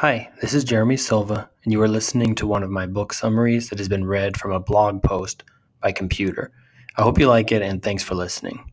Hi, 0.00 0.30
this 0.40 0.54
is 0.54 0.64
Jeremy 0.64 0.96
Silva, 0.96 1.50
and 1.62 1.74
you 1.74 1.82
are 1.82 1.86
listening 1.86 2.34
to 2.36 2.46
one 2.46 2.62
of 2.62 2.70
my 2.70 2.86
book 2.86 3.12
summaries 3.12 3.68
that 3.68 3.78
has 3.78 3.86
been 3.86 4.06
read 4.06 4.34
from 4.34 4.50
a 4.50 4.58
blog 4.58 5.02
post 5.02 5.44
by 5.82 5.92
computer. 5.92 6.52
I 6.96 7.02
hope 7.02 7.18
you 7.18 7.28
like 7.28 7.52
it, 7.52 7.60
and 7.60 7.82
thanks 7.82 8.02
for 8.02 8.14
listening. 8.14 8.64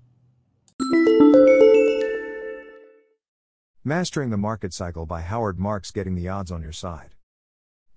Mastering 3.83 4.29
the 4.29 4.37
Market 4.37 4.71
Cycle 4.71 5.05
by 5.05 5.19
Howard 5.19 5.59
Marks 5.59 5.91
Getting 5.91 6.15
the 6.15 6.29
Odds 6.29 6.49
on 6.49 6.61
Your 6.61 6.71
Side. 6.71 7.09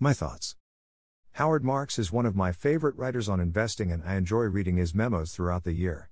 My 0.01 0.13
thoughts. 0.13 0.57
Howard 1.35 1.63
Marks 1.63 2.01
is 2.01 2.11
one 2.11 2.27
of 2.27 2.35
my 2.35 2.51
favorite 2.51 2.97
writers 2.97 3.29
on 3.29 3.39
investing, 3.39 3.93
and 3.93 4.03
I 4.05 4.17
enjoy 4.17 4.47
reading 4.47 4.77
his 4.77 4.93
memos 4.93 5.31
throughout 5.31 5.63
the 5.63 5.73
year. 5.73 6.11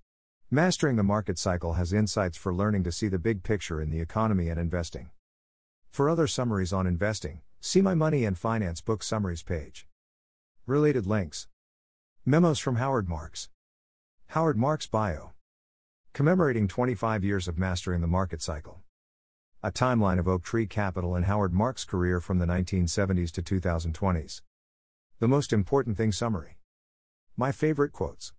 Mastering 0.52 0.94
the 0.94 1.02
Market 1.02 1.36
Cycle 1.36 1.72
has 1.72 1.92
insights 1.92 2.38
for 2.38 2.54
learning 2.54 2.84
to 2.84 2.92
see 2.92 3.08
the 3.08 3.18
big 3.18 3.42
picture 3.42 3.80
in 3.80 3.90
the 3.90 3.98
economy 3.98 4.48
and 4.50 4.60
investing. 4.60 5.10
For 5.90 6.08
other 6.08 6.26
summaries 6.26 6.72
on 6.72 6.86
investing, 6.86 7.40
see 7.60 7.80
my 7.80 7.94
Money 7.94 8.24
and 8.24 8.38
Finance 8.38 8.80
book 8.80 9.02
summaries 9.02 9.42
page. 9.42 9.86
Related 10.66 11.06
links 11.06 11.48
Memos 12.24 12.58
from 12.58 12.76
Howard 12.76 13.08
Marks. 13.08 13.48
Howard 14.28 14.56
Marks 14.56 14.86
Bio. 14.86 15.32
Commemorating 16.12 16.68
25 16.68 17.24
years 17.24 17.48
of 17.48 17.58
mastering 17.58 18.00
the 18.00 18.06
market 18.06 18.42
cycle. 18.42 18.80
A 19.62 19.72
timeline 19.72 20.18
of 20.18 20.28
Oaktree 20.28 20.66
Capital 20.66 21.16
and 21.16 21.24
Howard 21.24 21.52
Marks' 21.52 21.84
career 21.84 22.20
from 22.20 22.38
the 22.38 22.46
1970s 22.46 23.30
to 23.32 23.42
2020s. 23.42 24.42
The 25.18 25.28
most 25.28 25.52
important 25.52 25.96
thing 25.96 26.12
summary. 26.12 26.58
My 27.36 27.50
favorite 27.50 27.92
quotes. 27.92 28.32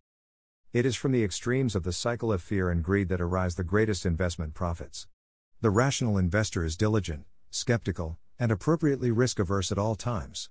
It 0.71 0.85
is 0.85 0.95
from 0.95 1.11
the 1.11 1.23
extremes 1.23 1.75
of 1.75 1.83
the 1.83 1.91
cycle 1.91 2.31
of 2.31 2.41
fear 2.41 2.69
and 2.69 2.83
greed 2.83 3.09
that 3.09 3.19
arise 3.19 3.55
the 3.55 3.63
greatest 3.63 4.05
investment 4.05 4.53
profits. 4.53 5.07
The 5.61 5.71
rational 5.71 6.17
investor 6.17 6.63
is 6.63 6.77
diligent, 6.77 7.25
skeptical, 7.49 8.17
and 8.37 8.51
appropriately 8.51 9.11
risk 9.11 9.39
averse 9.39 9.71
at 9.71 9.77
all 9.77 9.95
times. 9.95 10.49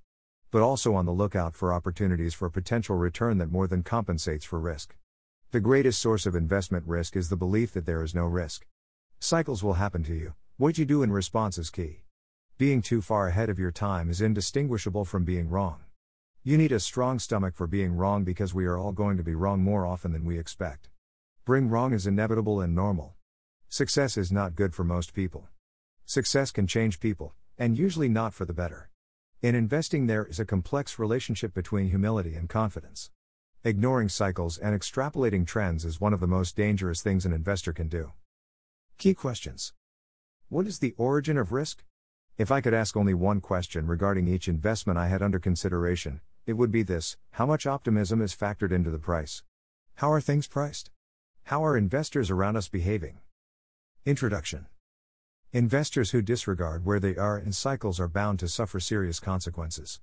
But 0.51 0.63
also 0.63 0.95
on 0.95 1.07
the 1.07 1.13
lookout 1.13 1.55
for 1.55 1.73
opportunities 1.73 2.35
for 2.35 2.51
potential 2.51 2.97
return 2.97 3.39
that 3.39 3.53
more 3.53 3.67
than 3.67 3.83
compensates 3.83 4.45
for 4.45 4.59
risk. 4.59 4.97
The 5.51 5.61
greatest 5.61 6.01
source 6.01 6.27
of 6.27 6.35
investment 6.35 6.87
risk 6.87 7.17
is 7.17 7.29
the 7.29 7.37
belief 7.37 7.73
that 7.73 7.87
there 7.87 8.03
is 8.03 8.15
no 8.15 8.25
risk. 8.25 8.67
Cycles 9.21 9.65
will 9.65 9.75
happen 9.75 10.03
to 10.05 10.15
you, 10.15 10.35
what 10.57 10.77
you 10.77 10.85
do 10.85 11.03
in 11.03 11.13
response 11.13 11.57
is 11.59 11.71
key. 11.71 12.03
Being 12.59 12.83
too 12.83 13.01
far 13.01 13.29
ahead 13.29 13.49
of 13.49 13.59
your 13.59 13.71
time 13.71 14.11
is 14.11 14.21
indistinguishable 14.21 15.05
from 15.05 15.25
being 15.25 15.49
wrong. 15.49 15.85
You 16.43 16.59
need 16.59 16.73
a 16.73 16.81
strong 16.81 17.19
stomach 17.19 17.55
for 17.55 17.67
being 17.67 17.95
wrong 17.95 18.25
because 18.25 18.55
we 18.55 18.67
are 18.67 18.77
all 18.77 18.93
going 18.93 19.17
to 19.17 19.23
be 19.23 19.35
wrong 19.35 19.63
more 19.63 19.87
often 19.87 20.13
than 20.13 20.25
we 20.25 20.39
expect. 20.39 20.89
Being 21.47 21.69
wrong 21.69 21.93
is 21.93 22.07
inevitable 22.07 22.61
and 22.61 22.75
normal. 22.75 23.15
Success 23.69 24.17
is 24.17 24.33
not 24.33 24.55
good 24.55 24.75
for 24.75 24.83
most 24.83 25.15
people. 25.15 25.49
Success 26.09 26.51
can 26.51 26.67
change 26.67 27.01
people, 27.01 27.35
and 27.59 27.77
usually 27.77 28.09
not 28.09 28.33
for 28.33 28.47
the 28.47 28.55
better. 28.55 28.89
In 29.43 29.55
investing, 29.55 30.07
there 30.07 30.25
is 30.25 30.41
a 30.41 30.47
complex 30.47 30.99
relationship 30.99 31.53
between 31.53 31.91
humility 31.91 32.35
and 32.35 32.49
confidence. 32.49 33.11
Ignoring 33.63 34.09
cycles 34.09 34.57
and 34.57 34.75
extrapolating 34.75 35.47
trends 35.47 35.85
is 35.85 36.01
one 36.01 36.15
of 36.15 36.21
the 36.21 36.27
most 36.27 36.57
dangerous 36.57 37.03
things 37.03 37.27
an 37.27 37.35
investor 37.35 37.75
can 37.75 37.89
do. 37.89 38.13
Key 38.97 39.13
questions 39.13 39.75
what 40.49 40.67
is 40.67 40.79
the 40.79 40.95
origin 40.97 41.37
of 41.37 41.53
risk? 41.53 41.85
If 42.39 42.51
I 42.51 42.63
could 42.63 42.73
ask 42.73 42.97
only 42.97 43.13
one 43.13 43.43
question 43.43 43.87
regarding 43.87 44.29
each 44.29 44.49
investment 44.49 44.99
I 44.99 45.09
had 45.09 45.21
under 45.21 45.39
consideration, 45.39 46.23
it 46.47 46.55
would 46.55 46.73
be 46.73 46.83
this 46.83 47.19
How 47.33 47.45
much 47.45 47.67
optimism 47.67 48.23
is 48.23 48.35
factored 48.35 48.73
into 48.73 48.89
the 48.89 48.99
price? 48.99 49.43
How 49.97 50.11
are 50.11 50.23
things 50.23 50.47
priced? 50.47 50.91
How 51.45 51.63
are 51.67 51.77
investors 51.77 52.31
around 52.31 52.57
us 52.57 52.71
behaving? 52.71 53.19
Introduction 54.07 54.69
Investors 55.55 56.11
who 56.11 56.21
disregard 56.21 56.85
where 56.85 57.01
they 57.01 57.17
are 57.17 57.39
in 57.39 57.55
cycles 57.55 57.99
are 57.99 58.07
bound 58.07 58.39
to 58.39 58.49
suffer 58.49 58.79
serious 58.79 59.19
consequences. 59.19 59.99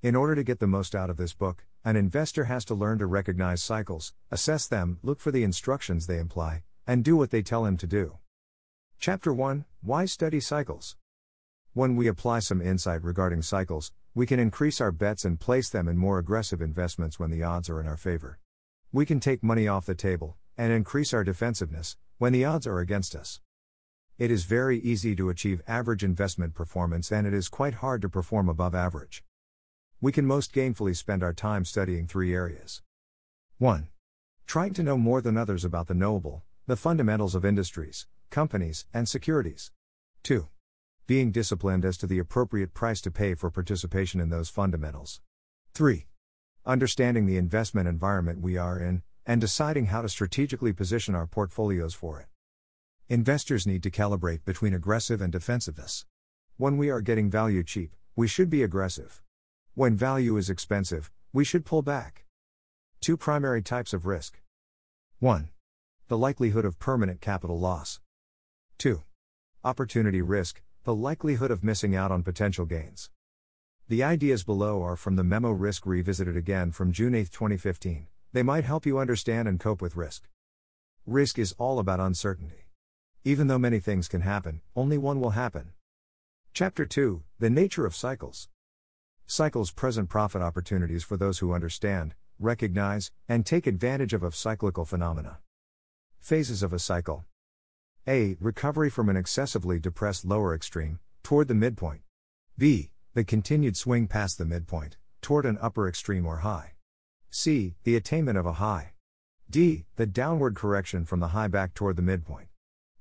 In 0.00 0.16
order 0.16 0.34
to 0.34 0.42
get 0.42 0.58
the 0.58 0.66
most 0.66 0.94
out 0.94 1.10
of 1.10 1.18
this 1.18 1.34
book, 1.34 1.66
an 1.84 1.96
investor 1.96 2.44
has 2.44 2.64
to 2.64 2.74
learn 2.74 2.98
to 3.00 3.06
recognize 3.06 3.62
cycles, 3.62 4.14
assess 4.30 4.66
them, 4.66 4.98
look 5.02 5.20
for 5.20 5.30
the 5.30 5.42
instructions 5.42 6.06
they 6.06 6.18
imply, 6.18 6.62
and 6.86 7.04
do 7.04 7.14
what 7.14 7.30
they 7.30 7.42
tell 7.42 7.66
him 7.66 7.76
to 7.76 7.86
do. 7.86 8.16
Chapter 8.98 9.34
1 9.34 9.66
Why 9.82 10.06
Study 10.06 10.40
Cycles? 10.40 10.96
When 11.74 11.94
we 11.94 12.08
apply 12.08 12.38
some 12.38 12.62
insight 12.62 13.04
regarding 13.04 13.42
cycles, 13.42 13.92
we 14.14 14.24
can 14.24 14.40
increase 14.40 14.80
our 14.80 14.92
bets 14.92 15.26
and 15.26 15.38
place 15.38 15.68
them 15.68 15.88
in 15.88 15.98
more 15.98 16.18
aggressive 16.18 16.62
investments 16.62 17.20
when 17.20 17.30
the 17.30 17.42
odds 17.42 17.68
are 17.68 17.82
in 17.82 17.86
our 17.86 17.98
favor. 17.98 18.38
We 18.92 19.04
can 19.04 19.20
take 19.20 19.42
money 19.42 19.68
off 19.68 19.84
the 19.84 19.94
table 19.94 20.38
and 20.56 20.72
increase 20.72 21.12
our 21.12 21.22
defensiveness 21.22 21.98
when 22.16 22.32
the 22.32 22.46
odds 22.46 22.66
are 22.66 22.78
against 22.78 23.14
us. 23.14 23.40
It 24.18 24.30
is 24.30 24.44
very 24.44 24.78
easy 24.78 25.14
to 25.14 25.28
achieve 25.28 25.60
average 25.68 26.02
investment 26.02 26.54
performance 26.54 27.12
and 27.12 27.26
it 27.26 27.34
is 27.34 27.50
quite 27.50 27.74
hard 27.74 28.00
to 28.00 28.08
perform 28.08 28.48
above 28.48 28.74
average. 28.74 29.22
We 30.00 30.10
can 30.10 30.24
most 30.24 30.54
gainfully 30.54 30.96
spend 30.96 31.22
our 31.22 31.34
time 31.34 31.66
studying 31.66 32.06
three 32.06 32.34
areas. 32.34 32.80
1. 33.58 33.88
Trying 34.46 34.72
to 34.72 34.82
know 34.82 34.96
more 34.96 35.20
than 35.20 35.36
others 35.36 35.66
about 35.66 35.86
the 35.86 35.94
knowable, 35.94 36.44
the 36.66 36.76
fundamentals 36.76 37.34
of 37.34 37.44
industries, 37.44 38.06
companies, 38.30 38.86
and 38.94 39.06
securities. 39.06 39.70
2. 40.22 40.48
Being 41.06 41.30
disciplined 41.30 41.84
as 41.84 41.98
to 41.98 42.06
the 42.06 42.18
appropriate 42.18 42.72
price 42.72 43.02
to 43.02 43.10
pay 43.10 43.34
for 43.34 43.50
participation 43.50 44.18
in 44.18 44.30
those 44.30 44.48
fundamentals. 44.48 45.20
3. 45.74 46.06
Understanding 46.64 47.26
the 47.26 47.36
investment 47.36 47.86
environment 47.86 48.40
we 48.40 48.56
are 48.56 48.78
in, 48.78 49.02
and 49.26 49.42
deciding 49.42 49.86
how 49.86 50.00
to 50.00 50.08
strategically 50.08 50.72
position 50.72 51.14
our 51.14 51.26
portfolios 51.26 51.92
for 51.92 52.18
it. 52.18 52.28
Investors 53.08 53.68
need 53.68 53.84
to 53.84 53.90
calibrate 53.90 54.44
between 54.44 54.74
aggressive 54.74 55.20
and 55.20 55.30
defensiveness. 55.30 56.04
When 56.56 56.76
we 56.76 56.90
are 56.90 57.00
getting 57.00 57.30
value 57.30 57.62
cheap, 57.62 57.94
we 58.16 58.26
should 58.26 58.50
be 58.50 58.64
aggressive. 58.64 59.22
When 59.74 59.94
value 59.94 60.36
is 60.36 60.50
expensive, 60.50 61.12
we 61.32 61.44
should 61.44 61.64
pull 61.64 61.82
back. 61.82 62.24
Two 63.00 63.16
primary 63.16 63.62
types 63.62 63.92
of 63.92 64.06
risk. 64.06 64.40
1. 65.20 65.50
The 66.08 66.18
likelihood 66.18 66.64
of 66.64 66.80
permanent 66.80 67.20
capital 67.20 67.60
loss. 67.60 68.00
2. 68.78 69.04
Opportunity 69.62 70.20
risk, 70.20 70.62
the 70.82 70.94
likelihood 70.94 71.52
of 71.52 71.62
missing 71.62 71.94
out 71.94 72.10
on 72.10 72.24
potential 72.24 72.66
gains. 72.66 73.10
The 73.86 74.02
ideas 74.02 74.42
below 74.42 74.82
are 74.82 74.96
from 74.96 75.14
the 75.14 75.22
memo 75.22 75.52
Risk 75.52 75.86
Revisited 75.86 76.36
again 76.36 76.72
from 76.72 76.90
June 76.90 77.14
8, 77.14 77.30
2015. 77.30 78.08
They 78.32 78.42
might 78.42 78.64
help 78.64 78.84
you 78.84 78.98
understand 78.98 79.46
and 79.46 79.60
cope 79.60 79.80
with 79.80 79.94
risk. 79.94 80.28
Risk 81.06 81.38
is 81.38 81.54
all 81.56 81.78
about 81.78 82.00
uncertainty. 82.00 82.65
Even 83.26 83.48
though 83.48 83.58
many 83.58 83.80
things 83.80 84.06
can 84.06 84.20
happen, 84.20 84.60
only 84.76 84.96
one 84.96 85.20
will 85.20 85.30
happen. 85.30 85.72
Chapter 86.52 86.86
2 86.86 87.24
The 87.40 87.50
Nature 87.50 87.84
of 87.84 87.92
Cycles. 87.92 88.48
Cycles 89.26 89.72
present 89.72 90.08
profit 90.08 90.42
opportunities 90.42 91.02
for 91.02 91.16
those 91.16 91.40
who 91.40 91.52
understand, 91.52 92.14
recognize, 92.38 93.10
and 93.28 93.44
take 93.44 93.66
advantage 93.66 94.12
of, 94.12 94.22
of 94.22 94.36
cyclical 94.36 94.84
phenomena. 94.84 95.38
Phases 96.20 96.62
of 96.62 96.72
a 96.72 96.78
cycle. 96.78 97.24
A. 98.06 98.36
Recovery 98.38 98.90
from 98.90 99.08
an 99.08 99.16
excessively 99.16 99.80
depressed 99.80 100.24
lower 100.24 100.54
extreme, 100.54 101.00
toward 101.24 101.48
the 101.48 101.54
midpoint. 101.54 102.02
B. 102.56 102.90
The 103.14 103.24
continued 103.24 103.76
swing 103.76 104.06
past 104.06 104.38
the 104.38 104.44
midpoint, 104.44 104.98
toward 105.20 105.46
an 105.46 105.58
upper 105.60 105.88
extreme 105.88 106.26
or 106.26 106.36
high. 106.38 106.74
C. 107.28 107.74
The 107.82 107.96
attainment 107.96 108.38
of 108.38 108.46
a 108.46 108.62
high. 108.62 108.92
D. 109.50 109.86
The 109.96 110.06
downward 110.06 110.54
correction 110.54 111.04
from 111.04 111.18
the 111.18 111.34
high 111.34 111.48
back 111.48 111.74
toward 111.74 111.96
the 111.96 112.02
midpoint. 112.02 112.46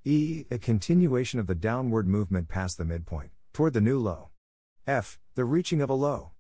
E. 0.08 0.46
A 0.52 0.60
continuation 0.60 1.40
of 1.40 1.48
the 1.48 1.56
downward 1.56 2.08
movement 2.08 2.48
past 2.48 2.78
the 2.78 2.86
midpoint, 2.86 3.32
toward 3.54 3.74
the 3.74 3.82
new 3.82 3.98
low. 3.98 4.30
F. 4.86 5.18
The 5.34 5.44
reaching 5.44 5.82
of 5.82 5.90
a 5.90 5.96
low. 5.96 6.34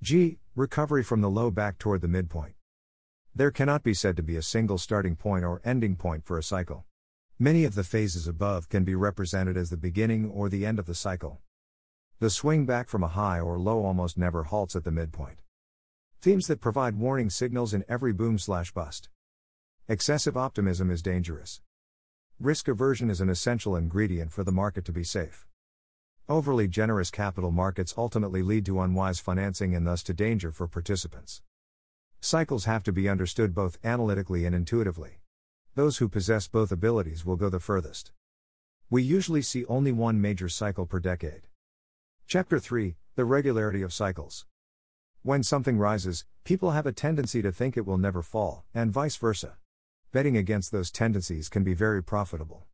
G. 0.00 0.38
Recovery 0.54 1.02
from 1.02 1.20
the 1.20 1.28
low 1.28 1.50
back 1.50 1.78
toward 1.78 2.00
the 2.00 2.06
midpoint. 2.06 2.54
There 3.34 3.50
cannot 3.50 3.82
be 3.82 3.92
said 3.92 4.16
to 4.18 4.22
be 4.22 4.36
a 4.36 4.42
single 4.42 4.78
starting 4.78 5.16
point 5.16 5.44
or 5.44 5.60
ending 5.64 5.96
point 5.96 6.24
for 6.24 6.38
a 6.38 6.44
cycle. 6.44 6.84
Many 7.40 7.64
of 7.64 7.74
the 7.74 7.82
phases 7.82 8.28
above 8.28 8.68
can 8.68 8.84
be 8.84 8.94
represented 8.94 9.56
as 9.56 9.70
the 9.70 9.76
beginning 9.76 10.30
or 10.30 10.48
the 10.48 10.64
end 10.64 10.78
of 10.78 10.86
the 10.86 10.94
cycle. 10.94 11.40
The 12.20 12.30
swing 12.30 12.66
back 12.66 12.88
from 12.88 13.02
a 13.02 13.08
high 13.08 13.40
or 13.40 13.58
low 13.58 13.84
almost 13.84 14.16
never 14.16 14.44
halts 14.44 14.76
at 14.76 14.84
the 14.84 14.92
midpoint. 14.92 15.40
Themes 16.22 16.46
that 16.46 16.60
provide 16.60 16.94
warning 16.94 17.30
signals 17.30 17.74
in 17.74 17.84
every 17.88 18.12
boom 18.12 18.38
slash 18.38 18.70
bust. 18.70 19.08
Excessive 19.88 20.36
optimism 20.36 20.88
is 20.88 21.02
dangerous. 21.02 21.60
Risk 22.40 22.68
aversion 22.68 23.10
is 23.10 23.20
an 23.20 23.28
essential 23.28 23.74
ingredient 23.74 24.30
for 24.30 24.44
the 24.44 24.52
market 24.52 24.84
to 24.84 24.92
be 24.92 25.02
safe. 25.02 25.44
Overly 26.28 26.68
generous 26.68 27.10
capital 27.10 27.50
markets 27.50 27.94
ultimately 27.98 28.44
lead 28.44 28.64
to 28.66 28.80
unwise 28.80 29.18
financing 29.18 29.74
and 29.74 29.84
thus 29.84 30.04
to 30.04 30.14
danger 30.14 30.52
for 30.52 30.68
participants. 30.68 31.42
Cycles 32.20 32.64
have 32.64 32.84
to 32.84 32.92
be 32.92 33.08
understood 33.08 33.56
both 33.56 33.76
analytically 33.82 34.44
and 34.44 34.54
intuitively. 34.54 35.18
Those 35.74 35.98
who 35.98 36.08
possess 36.08 36.46
both 36.46 36.70
abilities 36.70 37.26
will 37.26 37.34
go 37.34 37.48
the 37.48 37.58
furthest. 37.58 38.12
We 38.88 39.02
usually 39.02 39.42
see 39.42 39.64
only 39.64 39.90
one 39.90 40.20
major 40.20 40.48
cycle 40.48 40.86
per 40.86 41.00
decade. 41.00 41.48
Chapter 42.28 42.60
3 42.60 42.94
The 43.16 43.24
Regularity 43.24 43.82
of 43.82 43.92
Cycles. 43.92 44.46
When 45.22 45.42
something 45.42 45.76
rises, 45.76 46.24
people 46.44 46.70
have 46.70 46.86
a 46.86 46.92
tendency 46.92 47.42
to 47.42 47.50
think 47.50 47.76
it 47.76 47.84
will 47.84 47.98
never 47.98 48.22
fall, 48.22 48.64
and 48.72 48.92
vice 48.92 49.16
versa. 49.16 49.56
Betting 50.10 50.38
against 50.38 50.72
those 50.72 50.90
tendencies 50.90 51.50
can 51.50 51.62
be 51.62 51.74
very 51.74 52.02
profitable. 52.02 52.64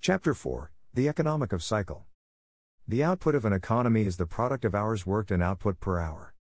Chapter 0.00 0.32
4 0.32 0.70
The 0.94 1.08
Economic 1.08 1.52
of 1.52 1.62
Cycle. 1.62 2.06
The 2.88 3.04
output 3.04 3.34
of 3.34 3.44
an 3.44 3.52
economy 3.52 4.06
is 4.06 4.16
the 4.16 4.24
product 4.24 4.64
of 4.64 4.74
hours 4.74 5.04
worked 5.04 5.30
and 5.30 5.42
output 5.42 5.78
per 5.78 5.98
hour. 5.98 6.32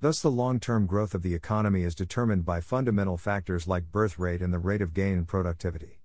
Thus, 0.00 0.20
the 0.20 0.32
long 0.32 0.58
term 0.58 0.86
growth 0.86 1.14
of 1.14 1.22
the 1.22 1.32
economy 1.32 1.84
is 1.84 1.94
determined 1.94 2.44
by 2.44 2.60
fundamental 2.60 3.16
factors 3.16 3.68
like 3.68 3.92
birth 3.92 4.18
rate 4.18 4.42
and 4.42 4.52
the 4.52 4.58
rate 4.58 4.82
of 4.82 4.94
gain 4.94 5.12
in 5.12 5.26
productivity. 5.26 6.00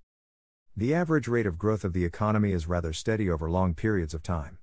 The 0.76 0.94
average 0.94 1.26
rate 1.26 1.46
of 1.46 1.58
growth 1.58 1.82
of 1.82 1.94
the 1.94 2.04
economy 2.04 2.52
is 2.52 2.68
rather 2.68 2.92
steady 2.92 3.28
over 3.28 3.50
long 3.50 3.74
periods 3.74 4.14
of 4.14 4.22
time. 4.22 4.58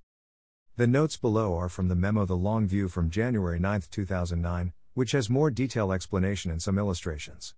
The 0.77 0.87
notes 0.87 1.17
below 1.17 1.57
are 1.57 1.67
from 1.67 1.89
the 1.89 1.95
memo 1.95 2.23
The 2.25 2.37
Long 2.37 2.65
View 2.65 2.87
from 2.87 3.09
January 3.09 3.59
9, 3.59 3.81
2009, 3.91 4.71
which 4.93 5.11
has 5.11 5.29
more 5.29 5.51
detailed 5.51 5.91
explanation 5.91 6.49
and 6.49 6.61
some 6.61 6.77
illustrations. 6.77 7.55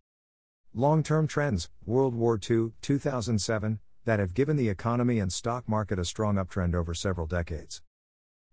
Long 0.75 1.03
term 1.03 1.27
trends, 1.27 1.69
World 1.85 2.15
War 2.15 2.39
II, 2.49 2.71
2007, 2.81 3.79
that 4.05 4.17
have 4.19 4.33
given 4.33 4.55
the 4.57 4.69
economy 4.69 5.19
and 5.19 5.31
stock 5.31 5.69
market 5.69 5.99
a 5.99 6.05
strong 6.05 6.37
uptrend 6.37 6.73
over 6.73 6.95
several 6.95 7.27
decades. 7.27 7.83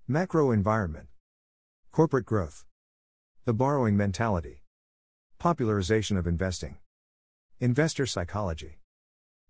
Macro 0.06 0.50
environment, 0.50 1.08
corporate 1.93 2.26
growth, 2.26 2.67
the 3.46 3.55
borrowing 3.55 3.96
mentality, 3.96 4.64
popularization 5.38 6.19
of 6.19 6.26
investing, 6.26 6.76
investor 7.58 8.05
psychology. 8.05 8.81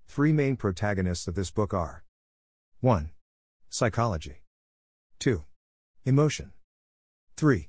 Three 0.06 0.32
main 0.32 0.55
protagonists 0.55 1.26
of 1.26 1.34
this 1.34 1.50
book 1.50 1.75
are 1.75 2.05
1. 2.78 3.11
Psychology, 3.69 4.43
2. 5.19 5.43
Emotion, 6.05 6.52
3. 7.37 7.69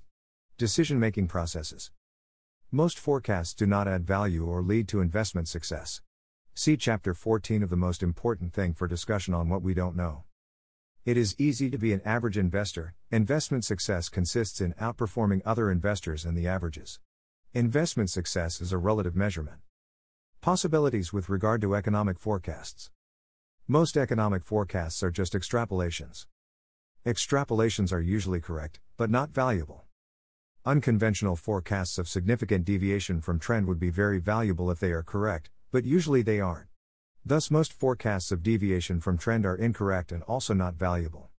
Decision 0.60 1.00
making 1.00 1.28
processes. 1.28 1.90
Most 2.74 2.98
forecasts 2.98 3.54
do 3.54 3.66
not 3.66 3.86
add 3.86 4.08
value 4.08 4.46
or 4.46 4.62
lead 4.62 4.88
to 4.88 5.02
investment 5.02 5.50
success. 5.50 6.02
See 6.54 6.78
Chapter 6.78 7.14
14 7.14 7.64
of 7.64 7.70
the 7.70 7.76
most 7.76 8.02
important 8.02 8.54
thing 8.54 8.74
for 8.74 8.88
discussion 8.88 9.34
on 9.34 9.50
what 9.50 9.62
we 9.62 9.74
don't 9.74 9.94
know. 9.94 10.24
It 11.04 11.18
is 11.18 11.36
easy 11.38 11.70
to 11.70 11.78
be 11.78 11.92
an 11.92 12.02
average 12.06 12.38
investor. 12.38 12.94
Investment 13.12 13.66
success 13.66 14.08
consists 14.08 14.62
in 14.62 14.74
outperforming 14.76 15.42
other 15.44 15.70
investors 15.70 16.24
and 16.24 16.38
the 16.38 16.48
averages. 16.48 17.02
Investment 17.54 18.10
success 18.10 18.62
is 18.62 18.72
a 18.72 18.78
relative 18.78 19.18
measurement. 19.18 19.58
Possibilities 20.40 21.12
with 21.12 21.28
regard 21.28 21.60
to 21.64 21.76
economic 21.76 22.18
forecasts. 22.18 22.90
Most 23.68 23.98
economic 23.98 24.44
forecasts 24.44 25.04
are 25.04 25.12
just 25.12 25.34
extrapolations. 25.34 26.26
Extrapolations 27.06 27.92
are 27.92 28.00
usually 28.00 28.40
correct, 28.40 28.80
but 28.96 29.10
not 29.10 29.32
valuable. 29.32 29.84
Unconventional 30.64 31.36
forecasts 31.36 31.98
of 31.98 32.08
significant 32.08 32.66
deviation 32.66 33.20
from 33.20 33.40
trend 33.40 33.66
would 33.66 33.80
be 33.80 33.90
very 33.90 34.20
valuable 34.20 34.70
if 34.70 34.80
they 34.80 34.92
are 34.92 35.02
correct, 35.02 35.50
but 35.72 35.86
usually 35.86 36.22
they 36.22 36.40
aren't. 36.40 36.68
Thus, 37.26 37.50
most 37.50 37.74
forecasts 37.74 38.32
of 38.32 38.44
deviation 38.44 39.00
from 39.00 39.18
trend 39.18 39.44
are 39.44 39.56
incorrect 39.56 40.12
and 40.12 40.22
also 40.24 40.54
not 40.54 40.76
valuable. 40.76 41.32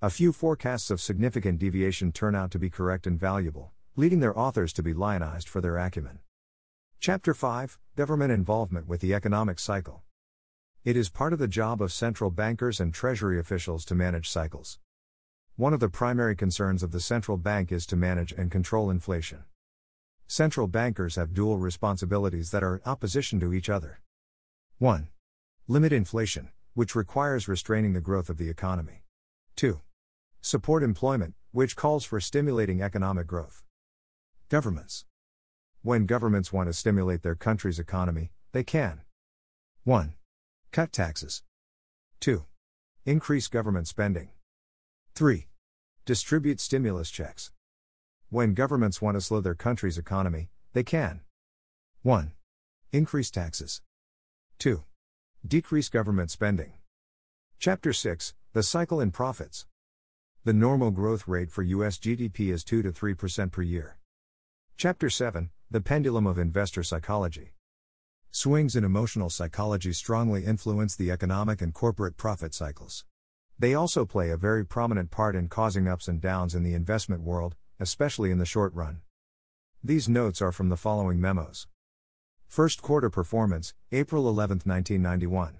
A 0.00 0.10
few 0.10 0.32
forecasts 0.32 0.92
of 0.92 1.00
significant 1.00 1.58
deviation 1.58 2.12
turn 2.12 2.36
out 2.36 2.52
to 2.52 2.58
be 2.60 2.70
correct 2.70 3.08
and 3.08 3.18
valuable, 3.18 3.72
leading 3.96 4.20
their 4.20 4.38
authors 4.38 4.72
to 4.74 4.82
be 4.84 4.94
lionized 4.94 5.48
for 5.48 5.60
their 5.60 5.76
acumen. 5.76 6.20
Chapter 7.00 7.34
5 7.34 7.80
Government 7.96 8.30
Involvement 8.30 8.86
with 8.86 9.00
the 9.00 9.12
Economic 9.12 9.58
Cycle. 9.58 10.04
It 10.84 10.96
is 10.96 11.08
part 11.08 11.32
of 11.32 11.40
the 11.40 11.48
job 11.48 11.82
of 11.82 11.92
central 11.92 12.30
bankers 12.30 12.78
and 12.78 12.94
treasury 12.94 13.40
officials 13.40 13.84
to 13.86 13.96
manage 13.96 14.30
cycles. 14.30 14.78
One 15.58 15.74
of 15.74 15.80
the 15.80 15.88
primary 15.88 16.36
concerns 16.36 16.84
of 16.84 16.92
the 16.92 17.00
central 17.00 17.36
bank 17.36 17.72
is 17.72 17.84
to 17.86 17.96
manage 17.96 18.30
and 18.30 18.48
control 18.48 18.90
inflation. 18.90 19.42
Central 20.28 20.68
bankers 20.68 21.16
have 21.16 21.34
dual 21.34 21.58
responsibilities 21.58 22.52
that 22.52 22.62
are 22.62 22.76
in 22.76 22.82
opposition 22.86 23.40
to 23.40 23.52
each 23.52 23.68
other. 23.68 23.98
1. 24.78 25.08
Limit 25.66 25.92
inflation, 25.92 26.50
which 26.74 26.94
requires 26.94 27.48
restraining 27.48 27.92
the 27.92 28.00
growth 28.00 28.30
of 28.30 28.36
the 28.36 28.48
economy. 28.48 29.02
2. 29.56 29.80
Support 30.40 30.84
employment, 30.84 31.34
which 31.50 31.74
calls 31.74 32.04
for 32.04 32.20
stimulating 32.20 32.80
economic 32.80 33.26
growth. 33.26 33.64
Governments. 34.48 35.06
When 35.82 36.06
governments 36.06 36.52
want 36.52 36.68
to 36.68 36.72
stimulate 36.72 37.22
their 37.24 37.34
country's 37.34 37.80
economy, 37.80 38.30
they 38.52 38.62
can. 38.62 39.00
1. 39.82 40.14
Cut 40.70 40.92
taxes. 40.92 41.42
2. 42.20 42.44
Increase 43.04 43.48
government 43.48 43.88
spending. 43.88 44.28
3. 45.16 45.47
Distribute 46.08 46.58
stimulus 46.58 47.10
checks. 47.10 47.52
When 48.30 48.54
governments 48.54 49.02
want 49.02 49.16
to 49.16 49.20
slow 49.20 49.42
their 49.42 49.54
country's 49.54 49.98
economy, 49.98 50.48
they 50.72 50.82
can. 50.82 51.20
1. 52.00 52.32
Increase 52.92 53.30
taxes. 53.30 53.82
2. 54.58 54.84
Decrease 55.46 55.90
government 55.90 56.30
spending. 56.30 56.72
Chapter 57.58 57.92
6 57.92 58.32
The 58.54 58.62
Cycle 58.62 59.02
in 59.02 59.10
Profits. 59.10 59.66
The 60.44 60.54
normal 60.54 60.92
growth 60.92 61.28
rate 61.28 61.50
for 61.50 61.62
U.S. 61.62 61.98
GDP 61.98 62.54
is 62.54 62.64
2 62.64 62.80
to 62.80 62.90
3% 62.90 63.52
per 63.52 63.60
year. 63.60 63.98
Chapter 64.78 65.10
7 65.10 65.50
The 65.70 65.82
Pendulum 65.82 66.26
of 66.26 66.38
Investor 66.38 66.82
Psychology. 66.82 67.52
Swings 68.30 68.74
in 68.76 68.82
emotional 68.82 69.28
psychology 69.28 69.92
strongly 69.92 70.46
influence 70.46 70.96
the 70.96 71.10
economic 71.10 71.60
and 71.60 71.74
corporate 71.74 72.16
profit 72.16 72.54
cycles. 72.54 73.04
They 73.60 73.74
also 73.74 74.04
play 74.04 74.30
a 74.30 74.36
very 74.36 74.64
prominent 74.64 75.10
part 75.10 75.34
in 75.34 75.48
causing 75.48 75.88
ups 75.88 76.06
and 76.06 76.20
downs 76.20 76.54
in 76.54 76.62
the 76.62 76.74
investment 76.74 77.22
world, 77.22 77.56
especially 77.80 78.30
in 78.30 78.38
the 78.38 78.46
short 78.46 78.72
run. 78.72 79.00
These 79.82 80.08
notes 80.08 80.40
are 80.40 80.52
from 80.52 80.68
the 80.68 80.76
following 80.76 81.20
memos. 81.20 81.66
First 82.46 82.82
quarter 82.82 83.10
performance, 83.10 83.74
April 83.90 84.28
11, 84.28 84.62
1991. 84.64 85.58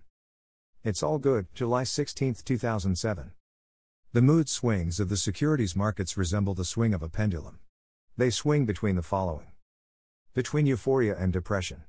It's 0.85 1.03
all 1.03 1.19
good, 1.19 1.49
July 1.55 1.83
16, 1.83 2.37
2007. 2.45 3.33
The 4.13 4.23
mood 4.23 4.49
swings 4.49 5.01
of 5.01 5.09
the 5.09 5.17
securities 5.17 5.75
markets 5.75 6.17
resemble 6.17 6.55
the 6.55 6.65
swing 6.65 6.95
of 6.95 7.03
a 7.03 7.09
pendulum. 7.09 7.59
They 8.17 8.31
swing 8.31 8.65
between 8.65 8.97
the 8.97 9.03
following 9.03 9.53
between 10.35 10.67
euphoria 10.67 11.17
and 11.19 11.33
depression, 11.33 11.83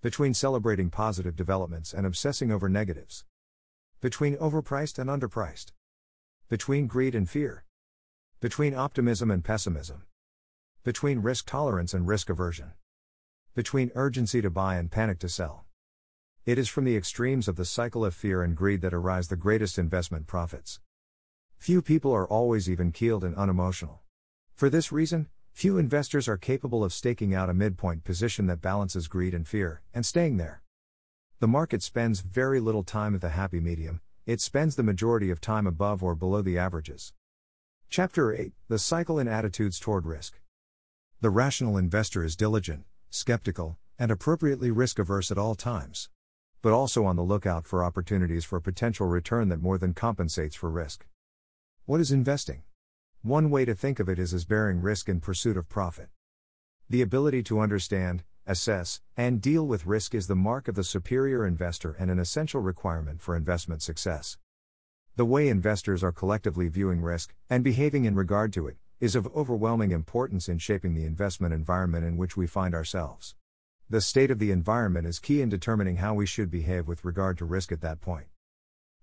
between 0.00 0.32
celebrating 0.32 0.90
positive 0.90 1.34
developments 1.34 1.92
and 1.92 2.06
obsessing 2.06 2.52
over 2.52 2.68
negatives, 2.68 3.24
between 4.04 4.36
overpriced 4.36 4.98
and 4.98 5.08
underpriced, 5.08 5.72
between 6.50 6.86
greed 6.86 7.14
and 7.14 7.30
fear, 7.30 7.64
between 8.38 8.74
optimism 8.74 9.30
and 9.30 9.42
pessimism. 9.42 10.02
Between 10.82 11.20
risk 11.20 11.46
tolerance 11.46 11.94
and 11.94 12.06
risk 12.06 12.28
aversion. 12.28 12.72
Between 13.54 13.90
urgency 13.94 14.42
to 14.42 14.50
buy 14.50 14.76
and 14.76 14.90
panic 14.90 15.20
to 15.20 15.28
sell. 15.30 15.64
It 16.44 16.58
is 16.58 16.68
from 16.68 16.84
the 16.84 16.98
extremes 16.98 17.48
of 17.48 17.56
the 17.56 17.64
cycle 17.64 18.04
of 18.04 18.14
fear 18.14 18.42
and 18.42 18.54
greed 18.54 18.82
that 18.82 18.92
arise 18.92 19.28
the 19.28 19.36
greatest 19.36 19.78
investment 19.78 20.26
profits. 20.26 20.80
Few 21.56 21.80
people 21.80 22.12
are 22.12 22.28
always 22.28 22.68
even 22.68 22.92
keeled 22.92 23.24
and 23.24 23.34
unemotional. 23.36 24.02
For 24.54 24.68
this 24.68 24.92
reason, 24.92 25.28
few 25.54 25.78
investors 25.78 26.28
are 26.28 26.36
capable 26.36 26.84
of 26.84 26.92
staking 26.92 27.34
out 27.34 27.48
a 27.48 27.54
midpoint 27.54 28.04
position 28.04 28.48
that 28.48 28.60
balances 28.60 29.08
greed 29.08 29.32
and 29.32 29.48
fear, 29.48 29.80
and 29.94 30.04
staying 30.04 30.36
there. 30.36 30.63
The 31.40 31.48
market 31.48 31.82
spends 31.82 32.20
very 32.20 32.60
little 32.60 32.84
time 32.84 33.14
at 33.14 33.20
the 33.20 33.30
happy 33.30 33.58
medium, 33.58 34.00
it 34.24 34.40
spends 34.40 34.76
the 34.76 34.84
majority 34.84 35.30
of 35.30 35.40
time 35.40 35.66
above 35.66 36.02
or 36.02 36.14
below 36.14 36.42
the 36.42 36.56
averages. 36.56 37.12
Chapter 37.90 38.32
8 38.32 38.52
The 38.68 38.78
Cycle 38.78 39.18
in 39.18 39.26
Attitudes 39.26 39.80
Toward 39.80 40.06
Risk. 40.06 40.40
The 41.20 41.30
rational 41.30 41.76
investor 41.76 42.24
is 42.24 42.36
diligent, 42.36 42.84
skeptical, 43.10 43.78
and 43.98 44.12
appropriately 44.12 44.70
risk 44.70 45.00
averse 45.00 45.32
at 45.32 45.38
all 45.38 45.56
times. 45.56 46.08
But 46.62 46.72
also 46.72 47.04
on 47.04 47.16
the 47.16 47.22
lookout 47.22 47.66
for 47.66 47.84
opportunities 47.84 48.44
for 48.44 48.60
potential 48.60 49.08
return 49.08 49.48
that 49.48 49.60
more 49.60 49.76
than 49.76 49.92
compensates 49.92 50.54
for 50.54 50.70
risk. 50.70 51.04
What 51.84 52.00
is 52.00 52.12
investing? 52.12 52.62
One 53.22 53.50
way 53.50 53.64
to 53.64 53.74
think 53.74 53.98
of 53.98 54.08
it 54.08 54.20
is 54.20 54.32
as 54.32 54.44
bearing 54.44 54.80
risk 54.80 55.08
in 55.08 55.20
pursuit 55.20 55.56
of 55.56 55.68
profit. 55.68 56.10
The 56.88 57.02
ability 57.02 57.42
to 57.44 57.60
understand, 57.60 58.22
assess, 58.46 59.00
and 59.16 59.40
deal 59.40 59.66
with 59.66 59.86
risk 59.86 60.14
is 60.14 60.26
the 60.26 60.34
mark 60.34 60.68
of 60.68 60.74
the 60.74 60.84
superior 60.84 61.46
investor 61.46 61.96
and 61.98 62.10
an 62.10 62.18
essential 62.18 62.60
requirement 62.60 63.20
for 63.20 63.36
investment 63.36 63.82
success. 63.82 64.38
The 65.16 65.24
way 65.24 65.48
investors 65.48 66.02
are 66.02 66.12
collectively 66.12 66.68
viewing 66.68 67.00
risk, 67.00 67.34
and 67.48 67.62
behaving 67.62 68.04
in 68.04 68.14
regard 68.14 68.52
to 68.54 68.66
it, 68.66 68.76
is 69.00 69.14
of 69.14 69.26
overwhelming 69.34 69.90
importance 69.90 70.48
in 70.48 70.58
shaping 70.58 70.94
the 70.94 71.04
investment 71.04 71.54
environment 71.54 72.04
in 72.04 72.16
which 72.16 72.36
we 72.36 72.46
find 72.46 72.74
ourselves. 72.74 73.34
The 73.88 74.00
state 74.00 74.30
of 74.30 74.38
the 74.38 74.50
environment 74.50 75.06
is 75.06 75.18
key 75.18 75.42
in 75.42 75.48
determining 75.48 75.96
how 75.96 76.14
we 76.14 76.26
should 76.26 76.50
behave 76.50 76.88
with 76.88 77.04
regard 77.04 77.38
to 77.38 77.44
risk 77.44 77.70
at 77.70 77.80
that 77.82 78.00
point. 78.00 78.26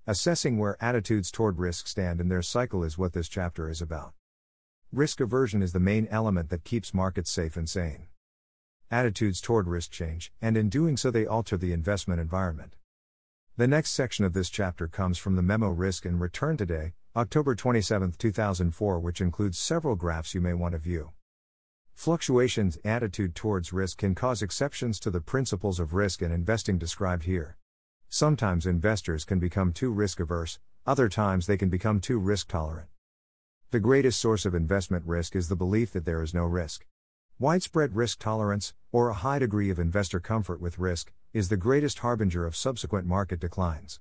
Assessing 0.08 0.58
where 0.58 0.84
attitudes 0.84 1.32
toward 1.32 1.60
risk 1.60 1.88
stand 1.88 2.20
in 2.20 2.30
their 2.30 2.42
cycle 2.42 2.84
is 2.84 2.98
what 2.98 3.14
this 3.14 3.30
chapter 3.30 3.70
is 3.70 3.82
about. 3.82 4.14
Risk 4.92 5.20
aversion 5.20 5.62
is 5.62 5.72
the 5.72 5.80
main 5.80 6.08
element 6.10 6.50
that 6.50 6.64
keeps 6.64 6.94
markets 6.94 7.30
safe 7.32 7.56
and 7.56 7.70
sane. 7.70 8.08
Attitudes 8.94 9.40
toward 9.40 9.70
risk 9.70 9.90
change, 9.90 10.34
and 10.42 10.58
in 10.58 10.68
doing 10.68 10.98
so, 10.98 11.10
they 11.10 11.26
alter 11.26 11.56
the 11.56 11.72
investment 11.72 12.20
environment. 12.20 12.76
The 13.56 13.66
next 13.66 13.92
section 13.92 14.26
of 14.26 14.34
this 14.34 14.50
chapter 14.50 14.86
comes 14.86 15.18
from 15.18 15.38
the 15.38 15.42
memo 15.42 15.70
Risk 15.70 16.04
and 16.04 16.20
Return 16.20 16.58
Today, 16.58 16.92
October 17.16 17.56
27, 17.56 18.16
2004, 18.18 19.00
which 19.00 19.22
includes 19.22 19.58
several 19.58 19.96
graphs 19.96 20.36
you 20.36 20.42
may 20.42 20.54
want 20.54 20.74
to 20.74 20.78
view. 20.78 21.12
Fluctuations 21.94 22.78
attitude 22.84 23.34
towards 23.34 23.72
risk 23.72 24.00
can 24.00 24.14
cause 24.14 24.42
exceptions 24.42 25.00
to 25.00 25.10
the 25.10 25.22
principles 25.22 25.80
of 25.80 25.94
risk 25.94 26.22
and 26.22 26.34
investing 26.34 26.78
described 26.78 27.24
here. 27.24 27.56
Sometimes 28.10 28.66
investors 28.66 29.24
can 29.24 29.40
become 29.40 29.72
too 29.72 29.94
risk 29.94 30.20
averse, 30.20 30.60
other 30.86 31.08
times 31.08 31.48
they 31.48 31.56
can 31.56 31.70
become 31.70 32.02
too 32.02 32.20
risk 32.20 32.50
tolerant. 32.50 32.90
The 33.70 33.80
greatest 33.80 34.20
source 34.20 34.46
of 34.46 34.54
investment 34.54 35.06
risk 35.06 35.34
is 35.34 35.48
the 35.48 35.56
belief 35.56 35.94
that 35.94 36.04
there 36.04 36.22
is 36.22 36.34
no 36.34 36.44
risk. 36.44 36.86
Widespread 37.42 37.96
risk 37.96 38.20
tolerance, 38.20 38.76
or 38.92 39.10
a 39.10 39.16
high 39.16 39.40
degree 39.40 39.72
of 39.72 39.80
investor 39.80 40.20
comfort 40.20 40.62
with 40.62 40.78
risk, 40.78 41.12
is 41.34 41.50
the 41.50 41.58
greatest 41.58 41.98
harbinger 41.98 42.46
of 42.46 42.56
subsequent 42.56 43.08
market 43.08 43.40
declines. 43.40 44.00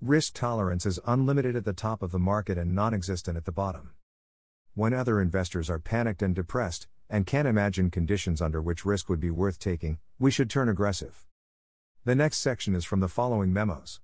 Risk 0.00 0.32
tolerance 0.32 0.86
is 0.86 0.98
unlimited 1.06 1.56
at 1.56 1.66
the 1.66 1.74
top 1.74 2.02
of 2.02 2.10
the 2.10 2.18
market 2.18 2.56
and 2.56 2.74
non 2.74 2.94
existent 2.94 3.36
at 3.36 3.44
the 3.44 3.52
bottom. 3.52 3.90
When 4.72 4.94
other 4.94 5.20
investors 5.20 5.68
are 5.68 5.78
panicked 5.78 6.22
and 6.22 6.34
depressed, 6.34 6.86
and 7.10 7.26
can't 7.26 7.46
imagine 7.46 7.90
conditions 7.90 8.40
under 8.40 8.62
which 8.62 8.86
risk 8.86 9.10
would 9.10 9.20
be 9.20 9.30
worth 9.30 9.58
taking, 9.58 9.98
we 10.18 10.30
should 10.30 10.48
turn 10.48 10.70
aggressive. 10.70 11.26
The 12.06 12.14
next 12.14 12.38
section 12.38 12.74
is 12.74 12.86
from 12.86 13.00
the 13.00 13.08
following 13.08 13.52
memos 13.52 14.00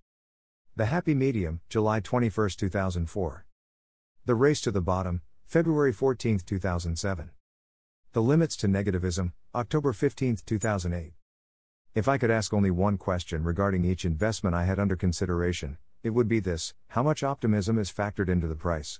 The 0.77 0.85
Happy 0.85 1.15
Medium, 1.15 1.63
July 1.71 2.01
21, 2.01 2.51
2004. 2.59 3.47
The 4.27 4.35
Race 4.35 4.61
to 4.61 4.71
the 4.71 4.83
Bottom, 4.83 5.23
February 5.47 5.95
14, 5.95 6.41
2007. 6.45 7.31
The 8.13 8.21
Limits 8.21 8.57
to 8.57 8.67
Negativism, 8.67 9.35
October 9.55 9.93
15, 9.93 10.39
2008. 10.45 11.13
If 11.95 12.09
I 12.09 12.19
could 12.19 12.33
ask 12.33 12.53
only 12.53 12.73
one 12.73 12.99
question 12.99 13.45
regarding 13.45 13.85
each 13.85 14.05
investment 14.05 14.57
I 14.57 14.65
had 14.65 14.81
under 14.81 14.97
consideration, 14.97 15.79
it 16.03 16.11
would 16.11 16.27
be 16.27 16.41
this 16.41 16.75
how 16.89 17.05
much 17.05 17.23
optimism 17.23 17.79
is 17.79 17.93
factored 17.93 18.29
into 18.29 18.49
the 18.49 18.57
price? 18.57 18.99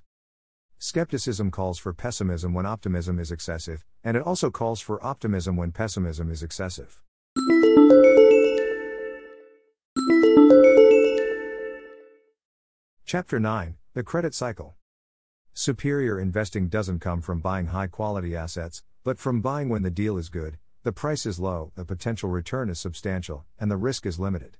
Skepticism 0.77 1.51
calls 1.51 1.77
for 1.77 1.91
pessimism 1.91 2.53
when 2.53 2.65
optimism 2.65 3.19
is 3.19 3.33
excessive, 3.33 3.83
and 4.01 4.15
it 4.15 4.23
also 4.23 4.49
calls 4.49 4.79
for 4.79 5.05
optimism 5.05 5.57
when 5.57 5.73
pessimism 5.73 6.31
is 6.31 6.41
excessive. 6.41 7.01
Chapter 13.03 13.41
9 13.41 13.75
The 13.93 14.03
Credit 14.03 14.33
Cycle. 14.33 14.75
Superior 15.53 16.17
investing 16.17 16.69
doesn't 16.69 16.99
come 16.99 17.19
from 17.19 17.41
buying 17.41 17.67
high 17.67 17.87
quality 17.87 18.37
assets, 18.37 18.83
but 19.03 19.17
from 19.17 19.41
buying 19.41 19.67
when 19.67 19.81
the 19.81 19.89
deal 19.89 20.17
is 20.17 20.29
good, 20.29 20.57
the 20.83 20.91
price 20.91 21.25
is 21.25 21.39
low, 21.39 21.71
the 21.75 21.85
potential 21.85 22.29
return 22.29 22.69
is 22.69 22.79
substantial, 22.79 23.45
and 23.59 23.71
the 23.71 23.77
risk 23.77 24.05
is 24.05 24.19
limited. 24.19 24.57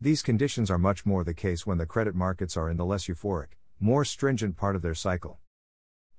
These 0.00 0.22
conditions 0.22 0.70
are 0.70 0.78
much 0.78 1.06
more 1.06 1.24
the 1.24 1.34
case 1.34 1.66
when 1.66 1.78
the 1.78 1.86
credit 1.86 2.14
markets 2.14 2.56
are 2.56 2.68
in 2.68 2.76
the 2.76 2.84
less 2.84 3.06
euphoric, 3.06 3.56
more 3.80 4.04
stringent 4.04 4.56
part 4.56 4.76
of 4.76 4.82
their 4.82 4.94
cycle. 4.94 5.38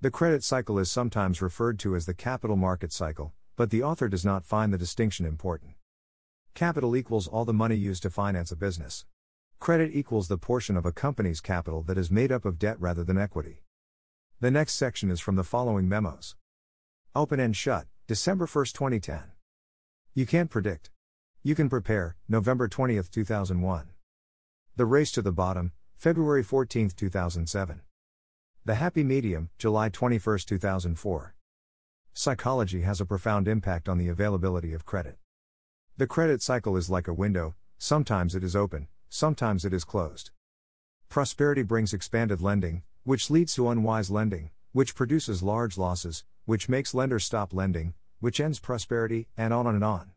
The 0.02 0.10
credit 0.12 0.44
cycle 0.44 0.80
is 0.80 0.90
sometimes 0.90 1.42
referred 1.42 1.78
to 1.80 1.96
as 1.96 2.06
the 2.06 2.14
capital 2.14 2.56
market 2.56 2.92
cycle, 2.92 3.34
but 3.56 3.70
the 3.70 3.84
author 3.84 4.08
does 4.10 4.26
not 4.26 4.46
find 4.46 4.74
the 4.74 4.78
distinction 4.78 5.26
important. 5.26 5.74
Capital 6.56 6.96
equals 6.96 7.28
all 7.28 7.46
the 7.46 7.54
money 7.54 7.76
used 7.76 8.02
to 8.04 8.10
finance 8.10 8.52
a 8.52 8.56
business. 8.56 9.06
Credit 9.60 9.92
equals 9.94 10.28
the 10.28 10.38
portion 10.38 10.76
of 10.76 10.86
a 10.86 10.92
company's 10.92 11.42
capital 11.42 11.84
that 11.84 11.98
is 11.98 12.10
made 12.10 12.32
up 12.32 12.46
of 12.46 12.58
debt 12.58 12.80
rather 12.80 13.04
than 13.04 13.18
equity. 13.18 13.64
The 14.40 14.52
next 14.52 14.74
section 14.74 15.12
is 15.12 15.20
from 15.20 15.36
the 15.36 15.44
following 15.44 15.88
memos 15.88 16.36
Open 17.16 17.40
and 17.40 17.56
Shut, 17.56 17.88
December 18.06 18.46
1, 18.46 18.66
2010. 18.66 19.32
You 20.14 20.28
can't 20.28 20.52
predict. 20.52 20.92
You 21.42 21.56
can 21.56 21.68
prepare, 21.68 22.16
November 22.28 22.68
20, 22.68 23.02
2001. 23.02 23.90
The 24.76 24.86
Race 24.86 25.12
to 25.14 25.24
the 25.24 25.32
Bottom, 25.32 25.72
February 25.96 26.44
14, 26.44 26.92
2007. 26.96 27.82
The 28.64 28.76
Happy 28.76 29.04
Medium, 29.04 29.50
July 29.58 29.90
21, 29.90 30.38
2004. 30.46 31.34
Psychology 32.14 32.82
has 32.82 33.02
a 33.02 33.06
profound 33.06 33.48
impact 33.48 33.90
on 33.90 33.98
the 33.98 34.08
availability 34.08 34.72
of 34.74 34.86
credit. 34.86 35.18
The 35.98 36.06
credit 36.06 36.44
cycle 36.44 36.78
is 36.78 36.92
like 36.92 37.08
a 37.08 37.14
window, 37.14 37.56
sometimes 37.80 38.36
it 38.36 38.44
is 38.44 38.56
open, 38.56 38.88
sometimes 39.10 39.66
it 39.66 39.74
is 39.74 39.84
closed. 39.84 40.30
Prosperity 41.10 41.64
brings 41.64 41.92
expanded 41.92 42.40
lending, 42.40 42.84
which 43.04 43.32
leads 43.32 43.56
to 43.56 43.68
unwise 43.68 44.12
lending, 44.12 44.52
which 44.74 44.94
produces 44.94 45.42
large 45.42 45.76
losses, 45.76 46.24
which 46.50 46.68
makes 46.68 46.96
lenders 46.96 47.24
stop 47.24 47.54
lending, 47.54 47.94
which 48.22 48.40
ends 48.40 48.60
prosperity, 48.60 49.28
and 49.38 49.54
on 49.54 49.68
and 49.68 49.84
on. 49.84 50.10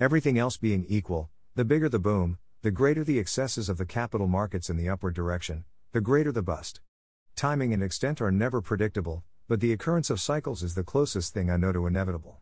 Everything 0.00 0.38
else 0.38 0.56
being 0.56 0.86
equal, 0.88 1.28
the 1.56 1.62
bigger 1.62 1.90
the 1.90 1.98
boom, 1.98 2.38
the 2.62 2.70
greater 2.70 3.04
the 3.04 3.18
excesses 3.18 3.68
of 3.68 3.76
the 3.76 3.84
capital 3.84 4.26
markets 4.26 4.70
in 4.70 4.78
the 4.78 4.88
upward 4.88 5.14
direction, 5.14 5.64
the 5.92 6.00
greater 6.00 6.32
the 6.32 6.40
bust. 6.40 6.80
Timing 7.36 7.74
and 7.74 7.82
extent 7.82 8.22
are 8.22 8.32
never 8.32 8.62
predictable, 8.62 9.24
but 9.46 9.60
the 9.60 9.74
occurrence 9.74 10.08
of 10.08 10.22
cycles 10.22 10.62
is 10.62 10.74
the 10.74 10.82
closest 10.82 11.34
thing 11.34 11.50
I 11.50 11.58
know 11.58 11.70
to 11.70 11.86
inevitable. 11.86 12.40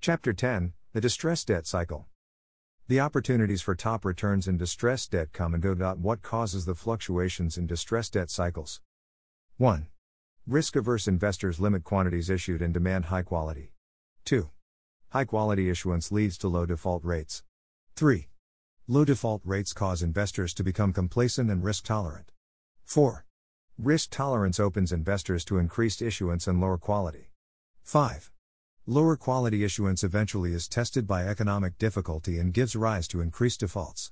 Chapter 0.00 0.32
10 0.32 0.72
The 0.94 1.02
Distressed 1.02 1.48
Debt 1.48 1.66
Cycle. 1.66 2.06
The 2.88 3.00
opportunities 3.00 3.60
for 3.60 3.74
top 3.74 4.06
returns 4.06 4.48
in 4.48 4.56
distressed 4.56 5.10
debt 5.10 5.34
come 5.34 5.52
and 5.52 5.62
go. 5.62 5.74
What 5.74 6.22
causes 6.22 6.64
the 6.64 6.74
fluctuations 6.74 7.58
in 7.58 7.66
distressed 7.66 8.14
debt 8.14 8.30
cycles? 8.30 8.80
1. 9.58 9.88
Risk 10.48 10.74
averse 10.74 11.06
investors 11.06 11.60
limit 11.60 11.84
quantities 11.84 12.28
issued 12.28 12.62
and 12.62 12.74
demand 12.74 13.04
high 13.04 13.22
quality. 13.22 13.74
2. 14.24 14.50
High 15.10 15.24
quality 15.24 15.70
issuance 15.70 16.10
leads 16.10 16.36
to 16.38 16.48
low 16.48 16.66
default 16.66 17.04
rates. 17.04 17.44
3. 17.94 18.28
Low 18.88 19.04
default 19.04 19.40
rates 19.44 19.72
cause 19.72 20.02
investors 20.02 20.52
to 20.54 20.64
become 20.64 20.92
complacent 20.92 21.48
and 21.48 21.62
risk 21.62 21.84
tolerant. 21.84 22.32
4. 22.84 23.24
Risk 23.78 24.10
tolerance 24.10 24.58
opens 24.58 24.90
investors 24.90 25.44
to 25.44 25.58
increased 25.58 26.02
issuance 26.02 26.48
and 26.48 26.60
lower 26.60 26.76
quality. 26.76 27.30
5. 27.84 28.32
Lower 28.84 29.16
quality 29.16 29.62
issuance 29.62 30.02
eventually 30.02 30.52
is 30.52 30.66
tested 30.66 31.06
by 31.06 31.24
economic 31.24 31.78
difficulty 31.78 32.40
and 32.40 32.52
gives 32.52 32.74
rise 32.74 33.06
to 33.06 33.20
increased 33.20 33.60
defaults. 33.60 34.10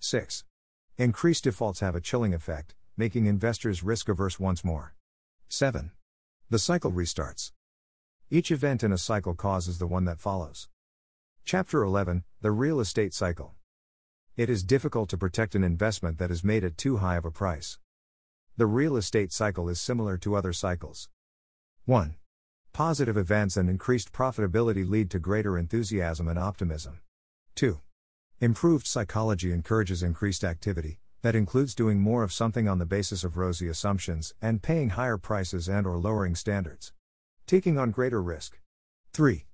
6. 0.00 0.42
Increased 0.96 1.44
defaults 1.44 1.80
have 1.80 1.94
a 1.94 2.00
chilling 2.00 2.32
effect, 2.32 2.74
making 2.96 3.26
investors 3.26 3.82
risk 3.82 4.08
averse 4.08 4.40
once 4.40 4.64
more. 4.64 4.95
7. 5.48 5.92
The 6.50 6.58
cycle 6.58 6.90
restarts. 6.90 7.52
Each 8.30 8.50
event 8.50 8.82
in 8.82 8.92
a 8.92 8.98
cycle 8.98 9.34
causes 9.34 9.78
the 9.78 9.86
one 9.86 10.04
that 10.04 10.18
follows. 10.18 10.68
Chapter 11.44 11.84
11 11.84 12.24
The 12.40 12.50
Real 12.50 12.80
Estate 12.80 13.14
Cycle. 13.14 13.54
It 14.36 14.50
is 14.50 14.64
difficult 14.64 15.08
to 15.10 15.16
protect 15.16 15.54
an 15.54 15.62
investment 15.62 16.18
that 16.18 16.32
is 16.32 16.42
made 16.42 16.64
at 16.64 16.76
too 16.76 16.96
high 16.96 17.16
of 17.16 17.24
a 17.24 17.30
price. 17.30 17.78
The 18.56 18.66
real 18.66 18.96
estate 18.96 19.32
cycle 19.32 19.68
is 19.68 19.80
similar 19.80 20.18
to 20.18 20.34
other 20.34 20.52
cycles. 20.52 21.08
1. 21.84 22.16
Positive 22.72 23.16
events 23.16 23.56
and 23.56 23.70
increased 23.70 24.12
profitability 24.12 24.86
lead 24.86 25.10
to 25.12 25.20
greater 25.20 25.56
enthusiasm 25.56 26.26
and 26.26 26.38
optimism. 26.38 27.00
2. 27.54 27.80
Improved 28.40 28.86
psychology 28.86 29.52
encourages 29.52 30.02
increased 30.02 30.42
activity, 30.42 30.98
that 31.26 31.34
includes 31.34 31.74
doing 31.74 31.98
more 31.98 32.22
of 32.22 32.32
something 32.32 32.68
on 32.68 32.78
the 32.78 32.86
basis 32.86 33.24
of 33.24 33.36
rosy 33.36 33.66
assumptions 33.66 34.32
and 34.40 34.62
paying 34.62 34.90
higher 34.90 35.18
prices 35.18 35.68
and 35.68 35.84
or 35.84 35.98
lowering 35.98 36.36
standards. 36.36 36.92
Taking 37.48 37.76
on 37.76 37.90
greater 37.90 38.22
risk. 38.22 38.60
3. 39.12 39.44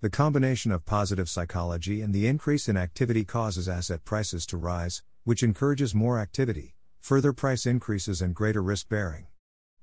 The 0.00 0.10
combination 0.10 0.72
of 0.72 0.84
positive 0.84 1.28
psychology 1.28 2.00
and 2.00 2.12
the 2.12 2.26
increase 2.26 2.68
in 2.68 2.76
activity 2.76 3.24
causes 3.24 3.68
asset 3.68 4.04
prices 4.04 4.44
to 4.46 4.56
rise, 4.56 5.04
which 5.22 5.44
encourages 5.44 5.94
more 5.94 6.18
activity, 6.18 6.74
further 6.98 7.32
price 7.32 7.66
increases 7.66 8.20
and 8.20 8.34
greater 8.34 8.60
risk 8.60 8.88
bearing. 8.88 9.28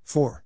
4. 0.03 0.43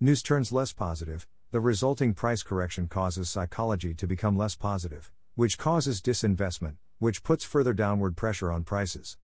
News 0.00 0.24
turns 0.24 0.50
less 0.50 0.72
positive, 0.72 1.28
the 1.52 1.60
resulting 1.60 2.14
price 2.14 2.42
correction 2.42 2.88
causes 2.88 3.30
psychology 3.30 3.94
to 3.94 4.08
become 4.08 4.36
less 4.36 4.56
positive, 4.56 5.12
which 5.36 5.56
causes 5.56 6.02
disinvestment, 6.02 6.78
which 6.98 7.22
puts 7.22 7.44
further 7.44 7.72
downward 7.72 8.16
pressure 8.16 8.50
on 8.50 8.64
prices. 8.64 9.18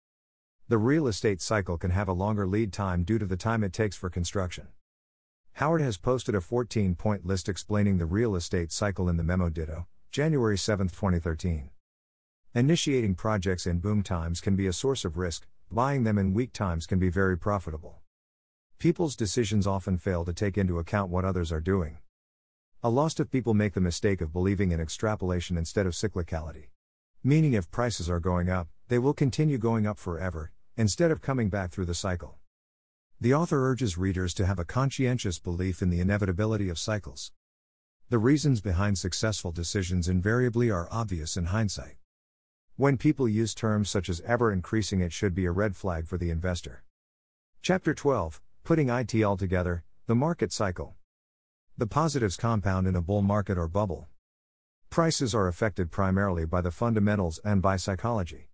The 0.67 0.79
real 0.79 1.05
estate 1.05 1.43
cycle 1.43 1.77
can 1.77 1.91
have 1.91 2.07
a 2.07 2.13
longer 2.13 2.48
lead 2.48 2.74
time 2.74 3.03
due 3.03 3.19
to 3.19 3.25
the 3.27 3.38
time 3.38 3.63
it 3.63 3.72
takes 3.72 3.95
for 3.95 4.10
construction. 4.10 4.69
Howard 5.53 5.81
has 5.81 5.98
posted 5.98 6.34
a 6.34 6.41
14 6.41 6.95
point 6.95 7.24
list 7.24 7.48
explaining 7.48 8.00
the 8.00 8.07
real 8.07 8.36
estate 8.36 8.72
cycle 8.72 9.07
in 9.07 9.15
the 9.15 9.24
memo 9.24 9.50
ditto, 9.50 9.86
January 10.10 10.57
7, 10.57 10.88
2013. 10.88 11.69
Initiating 12.55 13.13
projects 13.13 13.67
in 13.67 13.77
boom 13.77 14.01
times 14.01 14.41
can 14.41 14.55
be 14.55 14.65
a 14.65 14.74
source 14.74 15.05
of 15.05 15.19
risk, 15.19 15.45
buying 15.69 16.03
them 16.03 16.17
in 16.17 16.34
weak 16.34 16.51
times 16.51 16.88
can 16.88 16.98
be 16.98 17.10
very 17.10 17.38
profitable. 17.38 18.00
People's 18.79 19.15
decisions 19.15 19.67
often 19.67 20.00
fail 20.00 20.25
to 20.25 20.34
take 20.34 20.57
into 20.57 20.79
account 20.79 21.12
what 21.12 21.25
others 21.25 21.51
are 21.51 21.62
doing. 21.62 22.00
A 22.81 22.89
lot 22.89 23.19
of 23.19 23.29
people 23.29 23.53
make 23.53 23.75
the 23.75 23.81
mistake 23.81 24.19
of 24.19 24.34
believing 24.34 24.72
in 24.72 24.81
extrapolation 24.81 25.57
instead 25.57 25.86
of 25.86 25.93
cyclicality. 25.93 26.69
Meaning, 27.24 27.53
if 27.53 27.69
prices 27.69 28.10
are 28.10 28.19
going 28.19 28.50
up, 28.50 28.67
they 28.88 28.98
will 28.98 29.13
continue 29.13 29.60
going 29.60 29.86
up 29.86 30.00
forever, 30.00 30.51
instead 30.77 31.12
of 31.12 31.22
coming 31.22 31.50
back 31.50 31.72
through 31.72 31.86
the 31.86 31.94
cycle. 31.94 32.38
The 33.22 33.34
author 33.34 33.70
urges 33.70 33.98
readers 33.98 34.34
to 34.34 34.46
have 34.46 34.60
a 34.60 34.65
conscientious 34.65 35.39
belief 35.39 35.82
in 35.82 35.89
the 35.89 36.01
inevitability 36.01 36.67
of 36.70 36.77
cycles. 36.77 37.32
The 38.10 38.17
reasons 38.17 38.62
behind 38.62 38.98
successful 38.98 39.51
decisions 39.51 40.08
invariably 40.08 40.70
are 40.70 40.89
obvious 40.91 41.38
in 41.38 41.46
hindsight. 41.46 41.96
When 42.75 42.98
people 42.98 43.29
use 43.29 43.55
terms 43.55 43.89
such 43.89 44.10
as 44.10 44.22
ever 44.22 44.51
increasing, 44.51 45.00
it 45.00 45.13
should 45.13 45.34
be 45.34 45.46
a 45.46 45.51
red 45.51 45.75
flag 45.75 46.08
for 46.08 46.17
the 46.17 46.29
investor. 46.29 46.84
Chapter 47.62 47.94
12 47.94 48.41
Putting 48.65 48.89
IT 48.89 49.24
all 49.24 49.38
together, 49.38 49.84
the 50.08 50.15
market 50.15 50.51
cycle. 50.51 50.96
The 51.77 51.88
positives 51.88 52.36
compound 52.36 52.88
in 52.88 52.96
a 52.96 53.01
bull 53.01 53.22
market 53.22 53.58
or 53.58 53.67
bubble. 53.67 54.08
Prices 54.89 55.34
are 55.34 55.48
affected 55.48 55.91
primarily 55.91 56.46
by 56.46 56.62
the 56.62 56.72
fundamentals 56.72 57.39
and 57.46 57.62
by 57.62 57.77
psychology. 57.77 58.50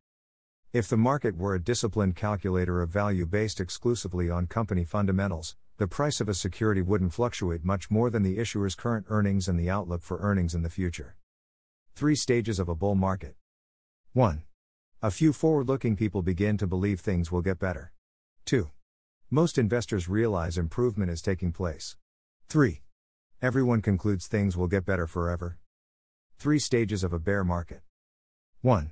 If 0.74 0.88
the 0.88 0.96
market 0.96 1.36
were 1.36 1.54
a 1.54 1.62
disciplined 1.62 2.16
calculator 2.16 2.82
of 2.82 2.90
value 2.90 3.26
based 3.26 3.60
exclusively 3.60 4.30
on 4.30 4.48
company 4.48 4.86
fundamentals, 4.86 5.58
the 5.76 5.86
price 5.86 6.22
of 6.22 6.30
a 6.30 6.34
security 6.34 6.82
wouldn't 6.82 7.12
fluctuate 7.12 7.66
much 7.66 7.92
more 7.92 8.10
than 8.10 8.24
the 8.24 8.38
issuer's 8.38 8.74
current 8.74 9.06
earnings 9.10 9.50
and 9.50 9.60
the 9.60 9.70
outlook 9.70 10.02
for 10.02 10.20
earnings 10.20 10.56
in 10.56 10.62
the 10.62 10.70
future. 10.70 11.18
Three 11.94 12.16
stages 12.16 12.58
of 12.58 12.70
a 12.70 12.76
bull 12.76 12.96
market. 12.96 13.36
1. 14.14 14.44
A 15.02 15.12
few 15.12 15.34
forward 15.34 15.68
looking 15.68 15.98
people 15.98 16.22
begin 16.22 16.58
to 16.58 16.68
believe 16.68 17.02
things 17.02 17.34
will 17.34 17.42
get 17.42 17.60
better. 17.60 17.92
2. 18.46 18.72
Most 19.30 19.58
investors 19.58 20.08
realize 20.08 20.58
improvement 20.58 21.12
is 21.12 21.22
taking 21.22 21.52
place. 21.52 21.98
3. 22.48 22.82
Everyone 23.42 23.82
concludes 23.82 24.26
things 24.26 24.56
will 24.56 24.68
get 24.68 24.86
better 24.86 25.06
forever. 25.06 25.58
Three 26.40 26.60
stages 26.60 27.04
of 27.04 27.12
a 27.12 27.20
bear 27.20 27.44
market. 27.44 27.82
1. 28.62 28.92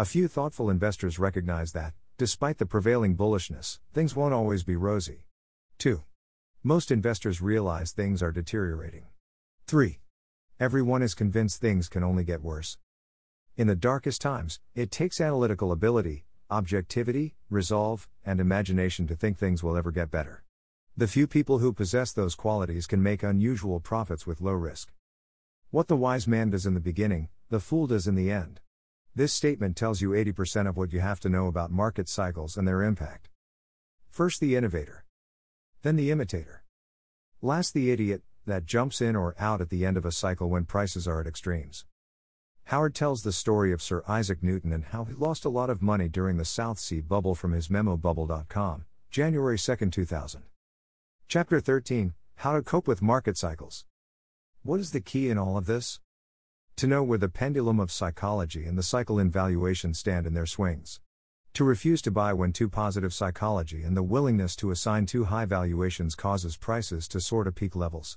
A 0.00 0.04
few 0.04 0.28
thoughtful 0.28 0.70
investors 0.70 1.18
recognize 1.18 1.72
that, 1.72 1.92
despite 2.18 2.58
the 2.58 2.66
prevailing 2.66 3.16
bullishness, 3.16 3.80
things 3.92 4.14
won't 4.14 4.32
always 4.32 4.62
be 4.62 4.76
rosy. 4.76 5.26
2. 5.78 6.04
Most 6.62 6.92
investors 6.92 7.42
realize 7.42 7.90
things 7.90 8.22
are 8.22 8.30
deteriorating. 8.30 9.06
3. 9.66 9.98
Everyone 10.60 11.02
is 11.02 11.14
convinced 11.14 11.60
things 11.60 11.88
can 11.88 12.04
only 12.04 12.22
get 12.22 12.44
worse. 12.44 12.78
In 13.56 13.66
the 13.66 13.74
darkest 13.74 14.20
times, 14.20 14.60
it 14.72 14.92
takes 14.92 15.20
analytical 15.20 15.72
ability, 15.72 16.26
objectivity, 16.48 17.34
resolve, 17.50 18.08
and 18.24 18.38
imagination 18.38 19.08
to 19.08 19.16
think 19.16 19.36
things 19.36 19.64
will 19.64 19.76
ever 19.76 19.90
get 19.90 20.12
better. 20.12 20.44
The 20.96 21.08
few 21.08 21.26
people 21.26 21.58
who 21.58 21.72
possess 21.72 22.12
those 22.12 22.36
qualities 22.36 22.86
can 22.86 23.02
make 23.02 23.24
unusual 23.24 23.80
profits 23.80 24.28
with 24.28 24.40
low 24.40 24.52
risk. 24.52 24.92
What 25.72 25.88
the 25.88 25.96
wise 25.96 26.28
man 26.28 26.50
does 26.50 26.66
in 26.66 26.74
the 26.74 26.78
beginning, 26.78 27.30
the 27.48 27.58
fool 27.58 27.88
does 27.88 28.06
in 28.06 28.14
the 28.14 28.30
end. 28.30 28.60
This 29.18 29.32
statement 29.32 29.76
tells 29.76 30.00
you 30.00 30.10
80% 30.10 30.68
of 30.68 30.76
what 30.76 30.92
you 30.92 31.00
have 31.00 31.18
to 31.18 31.28
know 31.28 31.48
about 31.48 31.72
market 31.72 32.08
cycles 32.08 32.56
and 32.56 32.68
their 32.68 32.84
impact. 32.84 33.30
First, 34.08 34.38
the 34.38 34.54
innovator. 34.54 35.04
Then, 35.82 35.96
the 35.96 36.12
imitator. 36.12 36.62
Last, 37.42 37.74
the 37.74 37.90
idiot 37.90 38.22
that 38.46 38.64
jumps 38.64 39.00
in 39.00 39.16
or 39.16 39.34
out 39.36 39.60
at 39.60 39.70
the 39.70 39.84
end 39.84 39.96
of 39.96 40.04
a 40.04 40.12
cycle 40.12 40.48
when 40.48 40.66
prices 40.66 41.08
are 41.08 41.20
at 41.20 41.26
extremes. 41.26 41.84
Howard 42.66 42.94
tells 42.94 43.24
the 43.24 43.32
story 43.32 43.72
of 43.72 43.82
Sir 43.82 44.04
Isaac 44.06 44.40
Newton 44.40 44.72
and 44.72 44.84
how 44.84 45.02
he 45.02 45.14
lost 45.14 45.44
a 45.44 45.48
lot 45.48 45.68
of 45.68 45.82
money 45.82 46.08
during 46.08 46.36
the 46.36 46.44
South 46.44 46.78
Sea 46.78 47.00
bubble 47.00 47.34
from 47.34 47.50
his 47.50 47.68
memo 47.68 47.96
bubble.com, 47.96 48.84
January 49.10 49.58
2, 49.58 49.90
2000. 49.90 50.42
Chapter 51.26 51.58
13 51.58 52.14
How 52.36 52.52
to 52.52 52.62
Cope 52.62 52.86
with 52.86 53.02
Market 53.02 53.36
Cycles. 53.36 53.84
What 54.62 54.78
is 54.78 54.92
the 54.92 55.00
key 55.00 55.28
in 55.28 55.38
all 55.38 55.56
of 55.56 55.66
this? 55.66 55.98
To 56.78 56.86
know 56.86 57.02
where 57.02 57.18
the 57.18 57.28
pendulum 57.28 57.80
of 57.80 57.90
psychology 57.90 58.64
and 58.64 58.78
the 58.78 58.84
cycle 58.84 59.18
in 59.18 59.32
valuation 59.32 59.94
stand 59.94 60.28
in 60.28 60.34
their 60.34 60.46
swings. 60.46 61.00
To 61.54 61.64
refuse 61.64 62.00
to 62.02 62.12
buy 62.12 62.32
when 62.32 62.52
too 62.52 62.68
positive 62.68 63.12
psychology 63.12 63.82
and 63.82 63.96
the 63.96 64.02
willingness 64.04 64.54
to 64.54 64.70
assign 64.70 65.04
too 65.04 65.24
high 65.24 65.44
valuations 65.44 66.14
causes 66.14 66.56
prices 66.56 67.08
to 67.08 67.20
soar 67.20 67.42
to 67.42 67.50
peak 67.50 67.74
levels. 67.74 68.16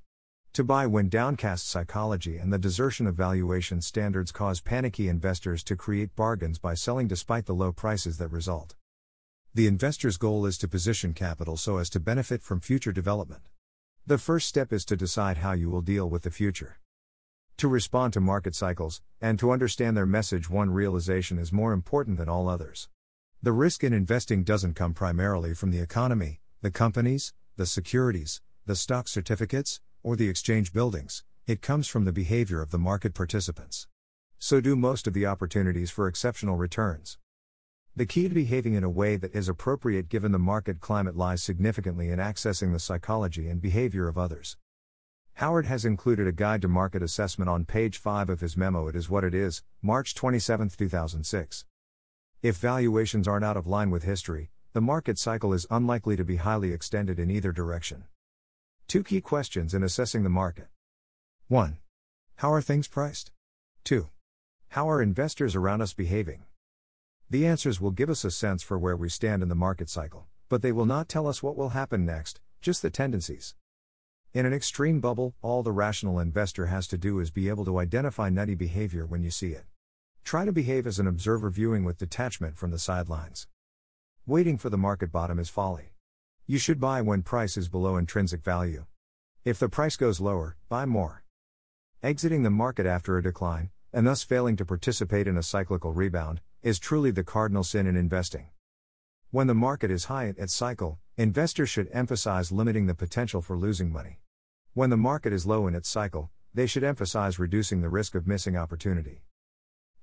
To 0.54 0.64
buy 0.64 0.86
when 0.86 1.10
downcast 1.10 1.68
psychology 1.68 2.38
and 2.38 2.54
the 2.54 2.60
desertion 2.60 3.08
of 3.08 3.16
valuation 3.16 3.82
standards 3.82 4.32
cause 4.32 4.62
panicky 4.62 5.08
investors 5.08 5.64
to 5.64 5.76
create 5.76 6.16
bargains 6.16 6.60
by 6.60 6.76
selling 6.76 7.08
despite 7.08 7.48
the 7.48 7.56
low 7.56 7.72
prices 7.72 8.20
that 8.20 8.28
result. 8.28 8.76
The 9.56 9.66
investor's 9.66 10.18
goal 10.18 10.46
is 10.46 10.60
to 10.60 10.68
position 10.68 11.16
capital 11.16 11.58
so 11.58 11.78
as 11.78 11.90
to 11.90 12.00
benefit 12.00 12.44
from 12.44 12.60
future 12.60 12.92
development. 12.92 13.50
The 14.06 14.20
first 14.20 14.48
step 14.48 14.72
is 14.72 14.86
to 14.86 14.96
decide 14.96 15.38
how 15.38 15.54
you 15.54 15.72
will 15.72 15.82
deal 15.82 16.08
with 16.08 16.22
the 16.22 16.30
future. 16.30 16.78
To 17.62 17.68
respond 17.68 18.12
to 18.14 18.20
market 18.20 18.56
cycles, 18.56 19.04
and 19.22 19.38
to 19.38 19.52
understand 19.52 19.96
their 19.96 20.08
message, 20.08 20.50
one 20.50 20.72
realization 20.72 21.38
is 21.38 21.54
more 21.54 21.74
important 21.74 22.18
than 22.18 22.28
all 22.28 22.50
others. 22.50 22.90
The 23.44 23.52
risk 23.52 23.84
in 23.84 23.94
investing 23.94 24.44
doesn't 24.44 24.74
come 24.74 24.96
primarily 24.96 25.54
from 25.54 25.70
the 25.70 25.78
economy, 25.78 26.42
the 26.64 26.72
companies, 26.72 27.34
the 27.58 27.68
securities, 27.68 28.42
the 28.66 28.76
stock 28.76 29.08
certificates, 29.08 29.80
or 30.02 30.16
the 30.16 30.28
exchange 30.28 30.74
buildings, 30.74 31.24
it 31.46 31.62
comes 31.62 31.88
from 31.88 32.06
the 32.06 32.12
behavior 32.12 32.64
of 32.64 32.72
the 32.72 32.80
market 32.80 33.14
participants. 33.14 33.86
So 34.40 34.60
do 34.60 34.76
most 34.76 35.06
of 35.06 35.14
the 35.14 35.28
opportunities 35.28 35.92
for 35.92 36.08
exceptional 36.08 36.58
returns. 36.58 37.20
The 37.96 38.08
key 38.08 38.28
to 38.28 38.34
behaving 38.34 38.74
in 38.74 38.84
a 38.84 38.90
way 38.90 39.18
that 39.18 39.36
is 39.36 39.48
appropriate 39.48 40.10
given 40.10 40.32
the 40.32 40.40
market 40.40 40.80
climate 40.80 41.16
lies 41.16 41.44
significantly 41.44 42.10
in 42.10 42.18
accessing 42.18 42.74
the 42.74 42.80
psychology 42.80 43.48
and 43.48 43.62
behavior 43.62 44.08
of 44.08 44.18
others. 44.18 44.58
Howard 45.42 45.66
has 45.66 45.86
included 45.86 46.28
a 46.28 46.32
guide 46.32 46.62
to 46.62 46.68
market 46.68 47.02
assessment 47.02 47.50
on 47.50 47.66
page 47.66 47.98
5 47.98 48.30
of 48.30 48.42
his 48.42 48.56
memo 48.56 48.88
It 48.88 48.96
Is 48.96 49.10
What 49.10 49.24
It 49.24 49.34
Is, 49.34 49.64
March 49.82 50.14
27, 50.14 50.70
2006. 50.70 51.66
If 52.44 52.58
valuations 52.58 53.28
aren't 53.28 53.44
out 53.44 53.58
of 53.58 53.66
line 53.66 53.90
with 53.90 54.04
history, 54.04 54.52
the 54.74 54.82
market 54.82 55.18
cycle 55.18 55.52
is 55.52 55.66
unlikely 55.72 56.16
to 56.16 56.24
be 56.24 56.36
highly 56.36 56.72
extended 56.72 57.18
in 57.18 57.32
either 57.32 57.52
direction. 57.52 58.04
Two 58.88 59.04
key 59.04 59.20
questions 59.20 59.74
in 59.74 59.82
assessing 59.82 60.22
the 60.22 60.30
market 60.30 60.68
1. 61.48 61.80
How 62.36 62.54
are 62.54 62.62
things 62.62 62.88
priced? 62.88 63.32
2. 63.86 64.10
How 64.68 64.88
are 64.88 65.02
investors 65.02 65.56
around 65.56 65.82
us 65.82 65.94
behaving? 65.94 66.44
The 67.32 67.48
answers 67.48 67.82
will 67.82 67.90
give 67.90 68.12
us 68.12 68.24
a 68.24 68.30
sense 68.30 68.62
for 68.62 68.78
where 68.78 68.96
we 68.96 69.10
stand 69.10 69.42
in 69.42 69.50
the 69.50 69.56
market 69.56 69.90
cycle, 69.90 70.28
but 70.50 70.62
they 70.62 70.72
will 70.72 70.86
not 70.86 71.10
tell 71.10 71.26
us 71.26 71.42
what 71.42 71.58
will 71.58 71.70
happen 71.70 72.06
next, 72.06 72.42
just 72.62 72.84
the 72.84 72.92
tendencies. 72.92 73.56
In 74.34 74.46
an 74.46 74.54
extreme 74.54 75.02
bubble, 75.02 75.36
all 75.42 75.62
the 75.62 75.74
rational 75.74 76.18
investor 76.18 76.68
has 76.68 76.88
to 76.88 76.98
do 76.98 77.20
is 77.20 77.32
be 77.32 77.50
able 77.50 77.66
to 77.66 77.80
identify 77.80 78.30
nutty 78.30 78.56
behavior 78.56 79.06
when 79.06 79.24
you 79.24 79.30
see 79.30 79.50
it. 79.50 79.66
Try 80.24 80.46
to 80.46 80.54
behave 80.54 80.88
as 80.88 81.00
an 81.00 81.08
observer 81.08 81.50
viewing 81.50 81.84
with 81.84 81.98
detachment 81.98 82.56
from 82.56 82.72
the 82.72 82.80
sidelines. 82.80 83.48
Waiting 84.26 84.58
for 84.58 84.70
the 84.70 84.78
market 84.78 85.12
bottom 85.12 85.38
is 85.38 85.50
folly. 85.50 85.96
You 86.48 86.60
should 86.60 86.80
buy 86.80 87.02
when 87.02 87.24
price 87.24 87.58
is 87.58 87.68
below 87.68 87.98
intrinsic 87.98 88.42
value. 88.42 88.86
If 89.44 89.60
the 89.60 89.68
price 89.68 89.98
goes 89.98 90.22
lower, 90.22 90.56
buy 90.70 90.86
more. 90.86 91.26
Exiting 92.02 92.44
the 92.44 92.50
market 92.50 92.86
after 92.86 93.18
a 93.18 93.24
decline, 93.24 93.72
and 93.92 94.08
thus 94.08 94.24
failing 94.24 94.56
to 94.56 94.66
participate 94.66 95.28
in 95.28 95.36
a 95.36 95.44
cyclical 95.44 95.92
rebound, 95.92 96.40
is 96.64 96.80
truly 96.80 97.12
the 97.12 97.26
cardinal 97.26 97.66
sin 97.66 97.86
in 97.86 97.98
investing. 97.98 98.48
When 99.34 99.48
the 99.48 99.54
market 99.54 99.92
is 99.92 100.06
high 100.06 100.28
at 100.28 100.38
its 100.38 100.54
cycle, 100.54 101.00
investors 101.16 101.70
should 101.70 101.88
emphasize 101.94 102.52
limiting 102.52 102.88
the 102.88 102.94
potential 102.94 103.42
for 103.42 103.58
losing 103.58 103.90
money. 103.90 104.20
When 104.74 104.90
the 104.90 104.98
market 104.98 105.32
is 105.32 105.46
low 105.46 105.68
in 105.68 105.74
its 105.74 105.88
cycle, 105.88 106.30
they 106.54 106.68
should 106.68 106.84
emphasize 106.84 107.40
reducing 107.40 107.80
the 107.80 107.88
risk 107.88 108.14
of 108.14 108.28
missing 108.28 108.58
opportunity. 108.58 109.24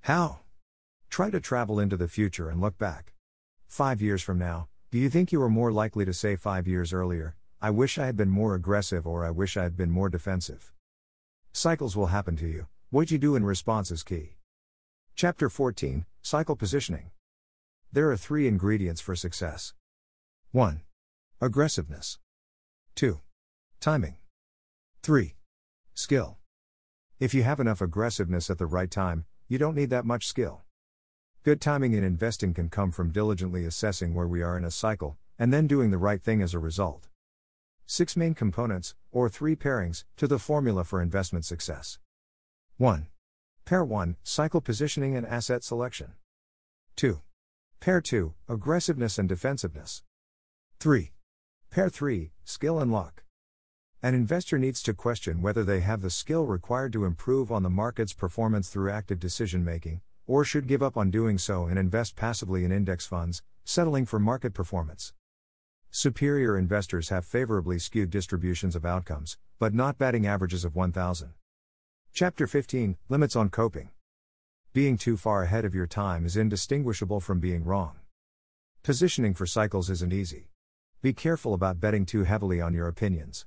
How? 0.01 0.39
Try 1.11 1.29
to 1.29 1.39
travel 1.39 1.79
into 1.79 1.95
the 1.95 2.07
future 2.07 2.49
and 2.49 2.59
look 2.59 2.79
back. 2.79 3.13
Five 3.67 4.01
years 4.01 4.23
from 4.23 4.39
now, 4.39 4.67
do 4.89 4.97
you 4.97 5.11
think 5.11 5.31
you 5.31 5.43
are 5.43 5.49
more 5.49 5.71
likely 5.71 6.05
to 6.05 6.13
say 6.13 6.35
five 6.35 6.67
years 6.67 6.91
earlier, 6.91 7.35
I 7.61 7.69
wish 7.69 7.99
I 7.99 8.07
had 8.07 8.17
been 8.17 8.31
more 8.31 8.55
aggressive 8.55 9.05
or 9.05 9.23
I 9.23 9.29
wish 9.29 9.57
I 9.57 9.61
had 9.61 9.77
been 9.77 9.91
more 9.91 10.09
defensive? 10.09 10.73
Cycles 11.53 11.95
will 11.95 12.07
happen 12.07 12.35
to 12.37 12.47
you, 12.47 12.65
what 12.89 13.11
you 13.11 13.19
do 13.19 13.35
in 13.35 13.45
response 13.45 13.91
is 13.91 14.01
key. 14.01 14.37
Chapter 15.13 15.51
14 15.51 16.07
Cycle 16.23 16.55
Positioning. 16.55 17.11
There 17.91 18.11
are 18.11 18.17
three 18.17 18.47
ingredients 18.47 19.01
for 19.01 19.15
success 19.15 19.73
1. 20.51 20.81
Aggressiveness, 21.41 22.19
2. 22.95 23.19
Timing. 23.79 24.17
3. 25.01 25.35
Skill. 25.95 26.37
If 27.19 27.33
you 27.33 27.41
have 27.41 27.59
enough 27.59 27.81
aggressiveness 27.81 28.51
at 28.51 28.59
the 28.59 28.67
right 28.67 28.91
time, 28.91 29.25
you 29.47 29.57
don't 29.57 29.73
need 29.73 29.89
that 29.89 30.05
much 30.05 30.27
skill. 30.27 30.61
Good 31.43 31.59
timing 31.59 31.93
in 31.93 32.03
investing 32.03 32.53
can 32.53 32.69
come 32.69 32.91
from 32.91 33.11
diligently 33.11 33.65
assessing 33.65 34.13
where 34.13 34.27
we 34.27 34.43
are 34.43 34.55
in 34.55 34.65
a 34.65 34.69
cycle, 34.69 35.17
and 35.39 35.51
then 35.51 35.65
doing 35.65 35.89
the 35.89 35.97
right 35.97 36.21
thing 36.21 36.43
as 36.43 36.53
a 36.53 36.59
result. 36.59 37.07
Six 37.87 38.15
main 38.15 38.35
components, 38.35 38.93
or 39.11 39.29
three 39.29 39.55
pairings, 39.55 40.03
to 40.17 40.27
the 40.27 40.37
formula 40.37 40.83
for 40.83 41.01
investment 41.01 41.43
success. 41.43 41.97
1. 42.77 43.07
Pair 43.65 43.83
1 43.83 44.17
Cycle 44.23 44.61
positioning 44.61 45.15
and 45.15 45.25
asset 45.25 45.63
selection. 45.63 46.13
2. 46.95 47.21
Pair 47.81 48.01
2 48.01 48.33
Aggressiveness 48.49 49.17
and 49.17 49.29
defensiveness. 49.29 50.03
3. 50.81 51.13
Pair 51.71 51.87
3 51.87 52.33
Skill 52.43 52.77
and 52.77 52.91
luck. 52.91 53.23
An 54.03 54.13
investor 54.13 54.57
needs 54.57 54.83
to 54.83 54.93
question 54.93 55.41
whether 55.41 55.63
they 55.63 55.79
have 55.79 56.01
the 56.01 56.09
skill 56.09 56.45
required 56.45 56.91
to 56.91 57.05
improve 57.05 57.53
on 57.53 57.63
the 57.63 57.69
market's 57.69 58.11
performance 58.11 58.67
through 58.67 58.91
active 58.91 59.17
decision 59.17 59.63
making, 59.63 60.01
or 60.27 60.43
should 60.43 60.67
give 60.67 60.83
up 60.83 60.97
on 60.97 61.09
doing 61.09 61.37
so 61.37 61.67
and 61.67 61.79
invest 61.79 62.17
passively 62.17 62.65
in 62.65 62.73
index 62.73 63.07
funds, 63.07 63.43
settling 63.63 64.05
for 64.05 64.19
market 64.19 64.53
performance. 64.53 65.13
Superior 65.89 66.57
investors 66.57 67.07
have 67.07 67.25
favorably 67.25 67.79
skewed 67.79 68.09
distributions 68.09 68.75
of 68.75 68.83
outcomes, 68.83 69.37
but 69.57 69.73
not 69.73 69.97
batting 69.97 70.27
averages 70.27 70.65
of 70.65 70.75
1000. 70.75 71.29
Chapter 72.11 72.45
15 72.45 72.97
Limits 73.07 73.37
on 73.37 73.47
Coping. 73.47 73.89
Being 74.79 74.97
too 74.97 75.17
far 75.17 75.43
ahead 75.43 75.65
of 75.65 75.75
your 75.75 75.87
time 75.87 76.25
is 76.25 76.37
indistinguishable 76.37 77.19
from 77.19 77.41
being 77.41 77.65
wrong. 77.65 77.97
Positioning 78.81 79.33
for 79.33 79.45
cycles 79.45 79.89
isn't 79.89 80.13
easy. 80.13 80.51
Be 81.01 81.11
careful 81.11 81.53
about 81.53 81.81
betting 81.81 82.05
too 82.05 82.23
heavily 82.23 82.61
on 82.61 82.73
your 82.73 82.87
opinions. 82.87 83.45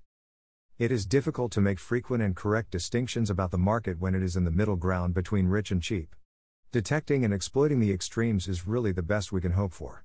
It 0.78 0.92
is 0.92 1.06
difficult 1.06 1.50
to 1.52 1.62
make 1.62 1.78
frequent 1.78 2.22
and 2.22 2.36
correct 2.36 2.70
distinctions 2.70 3.30
about 3.30 3.50
the 3.50 3.56
market 3.56 3.98
when 3.98 4.14
it 4.14 4.22
is 4.22 4.36
in 4.36 4.44
the 4.44 4.50
middle 4.50 4.76
ground 4.76 5.14
between 5.14 5.46
rich 5.46 5.70
and 5.70 5.82
cheap. 5.82 6.14
Detecting 6.70 7.24
and 7.24 7.32
exploiting 7.32 7.80
the 7.80 7.94
extremes 7.94 8.46
is 8.46 8.66
really 8.66 8.92
the 8.92 9.00
best 9.00 9.32
we 9.32 9.40
can 9.40 9.52
hope 9.52 9.72
for. 9.72 10.04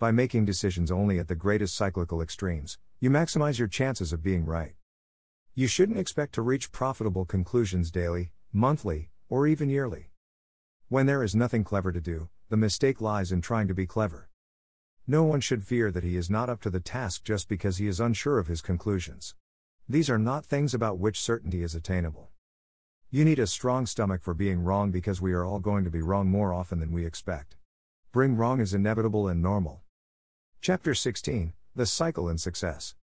By 0.00 0.10
making 0.10 0.46
decisions 0.46 0.90
only 0.90 1.20
at 1.20 1.28
the 1.28 1.36
greatest 1.36 1.76
cyclical 1.76 2.20
extremes, 2.20 2.76
you 2.98 3.08
maximize 3.08 3.60
your 3.60 3.68
chances 3.68 4.12
of 4.12 4.24
being 4.24 4.44
right. 4.44 4.74
You 5.54 5.68
shouldn't 5.68 6.00
expect 6.00 6.34
to 6.34 6.42
reach 6.42 6.72
profitable 6.72 7.24
conclusions 7.24 7.92
daily, 7.92 8.32
monthly, 8.52 9.10
or 9.28 9.46
even 9.46 9.68
yearly. 9.68 10.09
When 10.90 11.06
there 11.06 11.22
is 11.22 11.36
nothing 11.36 11.62
clever 11.62 11.92
to 11.92 12.00
do, 12.00 12.30
the 12.48 12.56
mistake 12.56 13.00
lies 13.00 13.30
in 13.30 13.40
trying 13.42 13.68
to 13.68 13.74
be 13.74 13.86
clever. 13.86 14.28
No 15.06 15.22
one 15.22 15.40
should 15.40 15.62
fear 15.62 15.92
that 15.92 16.02
he 16.02 16.16
is 16.16 16.28
not 16.28 16.50
up 16.50 16.60
to 16.62 16.68
the 16.68 16.80
task 16.80 17.22
just 17.22 17.48
because 17.48 17.76
he 17.76 17.86
is 17.86 18.00
unsure 18.00 18.40
of 18.40 18.48
his 18.48 18.60
conclusions. 18.60 19.36
These 19.88 20.10
are 20.10 20.18
not 20.18 20.44
things 20.44 20.74
about 20.74 20.98
which 20.98 21.20
certainty 21.20 21.62
is 21.62 21.76
attainable. 21.76 22.30
You 23.08 23.24
need 23.24 23.38
a 23.38 23.46
strong 23.46 23.86
stomach 23.86 24.20
for 24.24 24.34
being 24.34 24.64
wrong 24.64 24.90
because 24.90 25.20
we 25.20 25.32
are 25.32 25.44
all 25.44 25.60
going 25.60 25.84
to 25.84 25.90
be 25.90 26.02
wrong 26.02 26.28
more 26.28 26.52
often 26.52 26.80
than 26.80 26.90
we 26.90 27.06
expect. 27.06 27.54
Bring 28.10 28.34
wrong 28.34 28.60
is 28.60 28.74
inevitable 28.74 29.28
and 29.28 29.40
normal. 29.40 29.82
Chapter 30.60 30.92
16 30.92 31.52
The 31.76 31.86
Cycle 31.86 32.28
in 32.28 32.36
Success. 32.36 32.96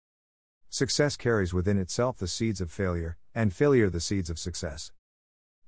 Success 0.69 1.15
carries 1.15 1.53
within 1.53 1.77
itself 1.77 2.17
the 2.17 2.27
seeds 2.27 2.59
of 2.59 2.69
failure, 2.69 3.15
and 3.33 3.53
failure 3.53 3.89
the 3.89 4.01
seeds 4.01 4.29
of 4.29 4.37
success. 4.37 4.91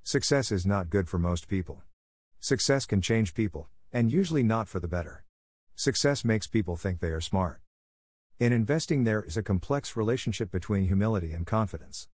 Success 0.02 0.52
is 0.52 0.66
not 0.66 0.90
good 0.90 1.08
for 1.08 1.18
most 1.18 1.48
people. 1.48 1.82
Success 2.42 2.86
can 2.86 3.02
change 3.02 3.34
people, 3.34 3.68
and 3.92 4.10
usually 4.10 4.42
not 4.42 4.66
for 4.66 4.80
the 4.80 4.88
better. 4.88 5.24
Success 5.74 6.24
makes 6.24 6.46
people 6.46 6.74
think 6.74 6.98
they 6.98 7.10
are 7.10 7.20
smart. 7.20 7.60
In 8.38 8.50
investing, 8.50 9.04
there 9.04 9.22
is 9.22 9.36
a 9.36 9.42
complex 9.42 9.94
relationship 9.94 10.50
between 10.50 10.86
humility 10.86 11.32
and 11.32 11.46
confidence. 11.46 12.08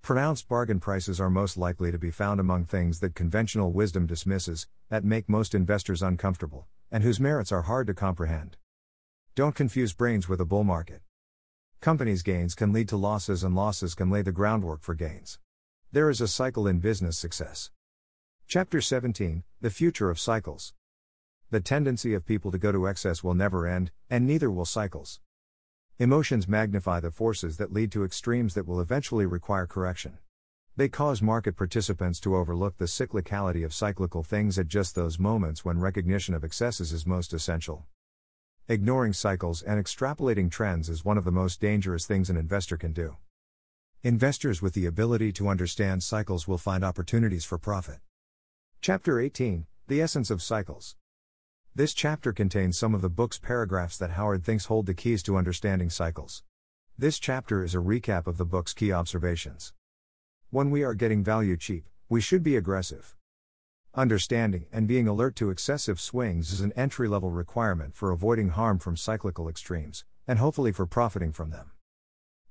Pronounced 0.00 0.48
bargain 0.48 0.78
prices 0.78 1.20
are 1.20 1.28
most 1.28 1.56
likely 1.56 1.90
to 1.90 1.98
be 1.98 2.12
found 2.12 2.38
among 2.38 2.66
things 2.66 3.00
that 3.00 3.16
conventional 3.16 3.72
wisdom 3.72 4.06
dismisses, 4.06 4.68
that 4.90 5.04
make 5.04 5.28
most 5.28 5.56
investors 5.56 6.02
uncomfortable, 6.02 6.68
and 6.92 7.02
whose 7.02 7.18
merits 7.18 7.50
are 7.50 7.62
hard 7.62 7.88
to 7.88 7.94
comprehend. 7.94 8.56
Don't 9.34 9.56
confuse 9.56 9.92
brains 9.92 10.28
with 10.28 10.40
a 10.40 10.44
bull 10.44 10.62
market. 10.62 11.02
Companies' 11.80 12.22
gains 12.22 12.54
can 12.54 12.72
lead 12.72 12.88
to 12.90 12.96
losses, 12.96 13.42
and 13.42 13.56
losses 13.56 13.96
can 13.96 14.08
lay 14.08 14.22
the 14.22 14.30
groundwork 14.30 14.82
for 14.82 14.94
gains. 14.94 15.40
There 15.90 16.08
is 16.08 16.20
a 16.20 16.28
cycle 16.28 16.68
in 16.68 16.78
business 16.78 17.18
success. 17.18 17.72
Chapter 18.50 18.80
17 18.80 19.42
The 19.60 19.68
Future 19.68 20.08
of 20.08 20.18
Cycles. 20.18 20.72
The 21.50 21.60
tendency 21.60 22.14
of 22.14 22.24
people 22.24 22.50
to 22.50 22.56
go 22.56 22.72
to 22.72 22.88
excess 22.88 23.22
will 23.22 23.34
never 23.34 23.66
end, 23.66 23.90
and 24.08 24.26
neither 24.26 24.50
will 24.50 24.64
cycles. 24.64 25.20
Emotions 25.98 26.48
magnify 26.48 27.00
the 27.00 27.10
forces 27.10 27.58
that 27.58 27.74
lead 27.74 27.92
to 27.92 28.04
extremes 28.04 28.54
that 28.54 28.66
will 28.66 28.80
eventually 28.80 29.26
require 29.26 29.66
correction. 29.66 30.16
They 30.76 30.88
cause 30.88 31.20
market 31.20 31.58
participants 31.58 32.18
to 32.20 32.36
overlook 32.36 32.78
the 32.78 32.86
cyclicality 32.86 33.66
of 33.66 33.74
cyclical 33.74 34.22
things 34.22 34.58
at 34.58 34.66
just 34.66 34.94
those 34.94 35.18
moments 35.18 35.62
when 35.62 35.78
recognition 35.78 36.32
of 36.32 36.42
excesses 36.42 36.90
is 36.90 37.04
most 37.04 37.34
essential. 37.34 37.84
Ignoring 38.66 39.12
cycles 39.12 39.60
and 39.60 39.78
extrapolating 39.78 40.50
trends 40.50 40.88
is 40.88 41.04
one 41.04 41.18
of 41.18 41.24
the 41.24 41.30
most 41.30 41.60
dangerous 41.60 42.06
things 42.06 42.30
an 42.30 42.38
investor 42.38 42.78
can 42.78 42.94
do. 42.94 43.18
Investors 44.02 44.62
with 44.62 44.72
the 44.72 44.86
ability 44.86 45.32
to 45.32 45.48
understand 45.48 46.02
cycles 46.02 46.48
will 46.48 46.56
find 46.56 46.82
opportunities 46.82 47.44
for 47.44 47.58
profit. 47.58 47.98
Chapter 48.80 49.18
18 49.18 49.66
The 49.88 50.00
Essence 50.00 50.30
of 50.30 50.40
Cycles. 50.40 50.94
This 51.74 51.92
chapter 51.92 52.32
contains 52.32 52.78
some 52.78 52.94
of 52.94 53.02
the 53.02 53.10
book's 53.10 53.36
paragraphs 53.36 53.98
that 53.98 54.12
Howard 54.12 54.44
thinks 54.44 54.66
hold 54.66 54.86
the 54.86 54.94
keys 54.94 55.20
to 55.24 55.36
understanding 55.36 55.90
cycles. 55.90 56.44
This 56.96 57.18
chapter 57.18 57.64
is 57.64 57.74
a 57.74 57.78
recap 57.78 58.28
of 58.28 58.38
the 58.38 58.44
book's 58.44 58.72
key 58.72 58.92
observations. 58.92 59.72
When 60.50 60.70
we 60.70 60.84
are 60.84 60.94
getting 60.94 61.24
value 61.24 61.56
cheap, 61.56 61.88
we 62.08 62.20
should 62.20 62.44
be 62.44 62.54
aggressive. 62.54 63.16
Understanding 63.94 64.66
and 64.72 64.86
being 64.86 65.08
alert 65.08 65.34
to 65.36 65.50
excessive 65.50 66.00
swings 66.00 66.52
is 66.52 66.60
an 66.60 66.72
entry 66.76 67.08
level 67.08 67.32
requirement 67.32 67.96
for 67.96 68.12
avoiding 68.12 68.50
harm 68.50 68.78
from 68.78 68.96
cyclical 68.96 69.48
extremes, 69.48 70.04
and 70.26 70.38
hopefully 70.38 70.70
for 70.70 70.86
profiting 70.86 71.32
from 71.32 71.50
them. 71.50 71.72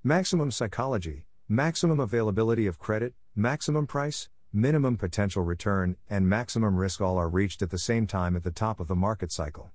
Maximum 0.04 0.52
psychology, 0.52 1.26
maximum 1.48 2.02
availability 2.02 2.68
of 2.68 2.78
credit, 2.78 3.14
maximum 3.34 3.88
price, 3.88 4.30
minimum 4.54 4.98
potential 4.98 5.44
return, 5.44 5.98
and 6.10 6.30
maximum 6.30 6.78
risk 6.78 7.02
all 7.02 7.18
are 7.18 7.30
reached 7.30 7.62
at 7.62 7.70
the 7.70 7.78
same 7.78 8.08
time 8.08 8.36
at 8.36 8.44
the 8.44 8.52
top 8.52 8.80
of 8.80 8.88
the 8.88 8.96
market 8.96 9.32
cycle. 9.32 9.72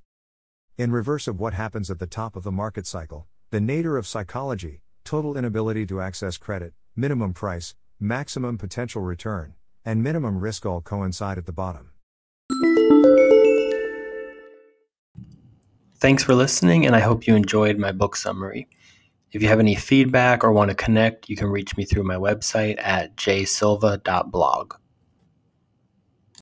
In 0.78 0.90
reverse 0.90 1.28
of 1.28 1.38
what 1.38 1.54
happens 1.54 1.90
at 1.90 1.98
the 1.98 2.06
top 2.06 2.36
of 2.36 2.42
the 2.42 2.52
market 2.52 2.86
cycle, 2.86 3.26
the 3.50 3.60
nadir 3.60 3.96
of 3.96 4.06
psychology, 4.06 4.82
total 5.04 5.36
inability 5.36 5.86
to 5.86 6.00
access 6.00 6.36
credit, 6.36 6.72
minimum 6.96 7.34
price, 7.34 7.74
maximum 8.00 8.56
potential 8.58 9.02
return, 9.02 9.54
and 9.84 10.02
minimum 10.02 10.38
risk 10.38 10.64
all 10.64 10.80
coincide 10.80 11.38
at 11.38 11.46
the 11.46 11.52
bottom. 11.52 11.90
Thanks 15.96 16.24
for 16.24 16.34
listening, 16.34 16.84
and 16.84 16.96
I 16.96 17.00
hope 17.00 17.28
you 17.28 17.36
enjoyed 17.36 17.78
my 17.78 17.92
book 17.92 18.16
summary. 18.16 18.66
If 19.32 19.40
you 19.40 19.48
have 19.48 19.60
any 19.60 19.74
feedback 19.74 20.44
or 20.44 20.52
want 20.52 20.68
to 20.68 20.74
connect, 20.74 21.30
you 21.30 21.36
can 21.36 21.48
reach 21.48 21.76
me 21.76 21.84
through 21.84 22.04
my 22.04 22.16
website 22.16 22.78
at 22.78 23.16
jsilva.blog. 23.16 24.74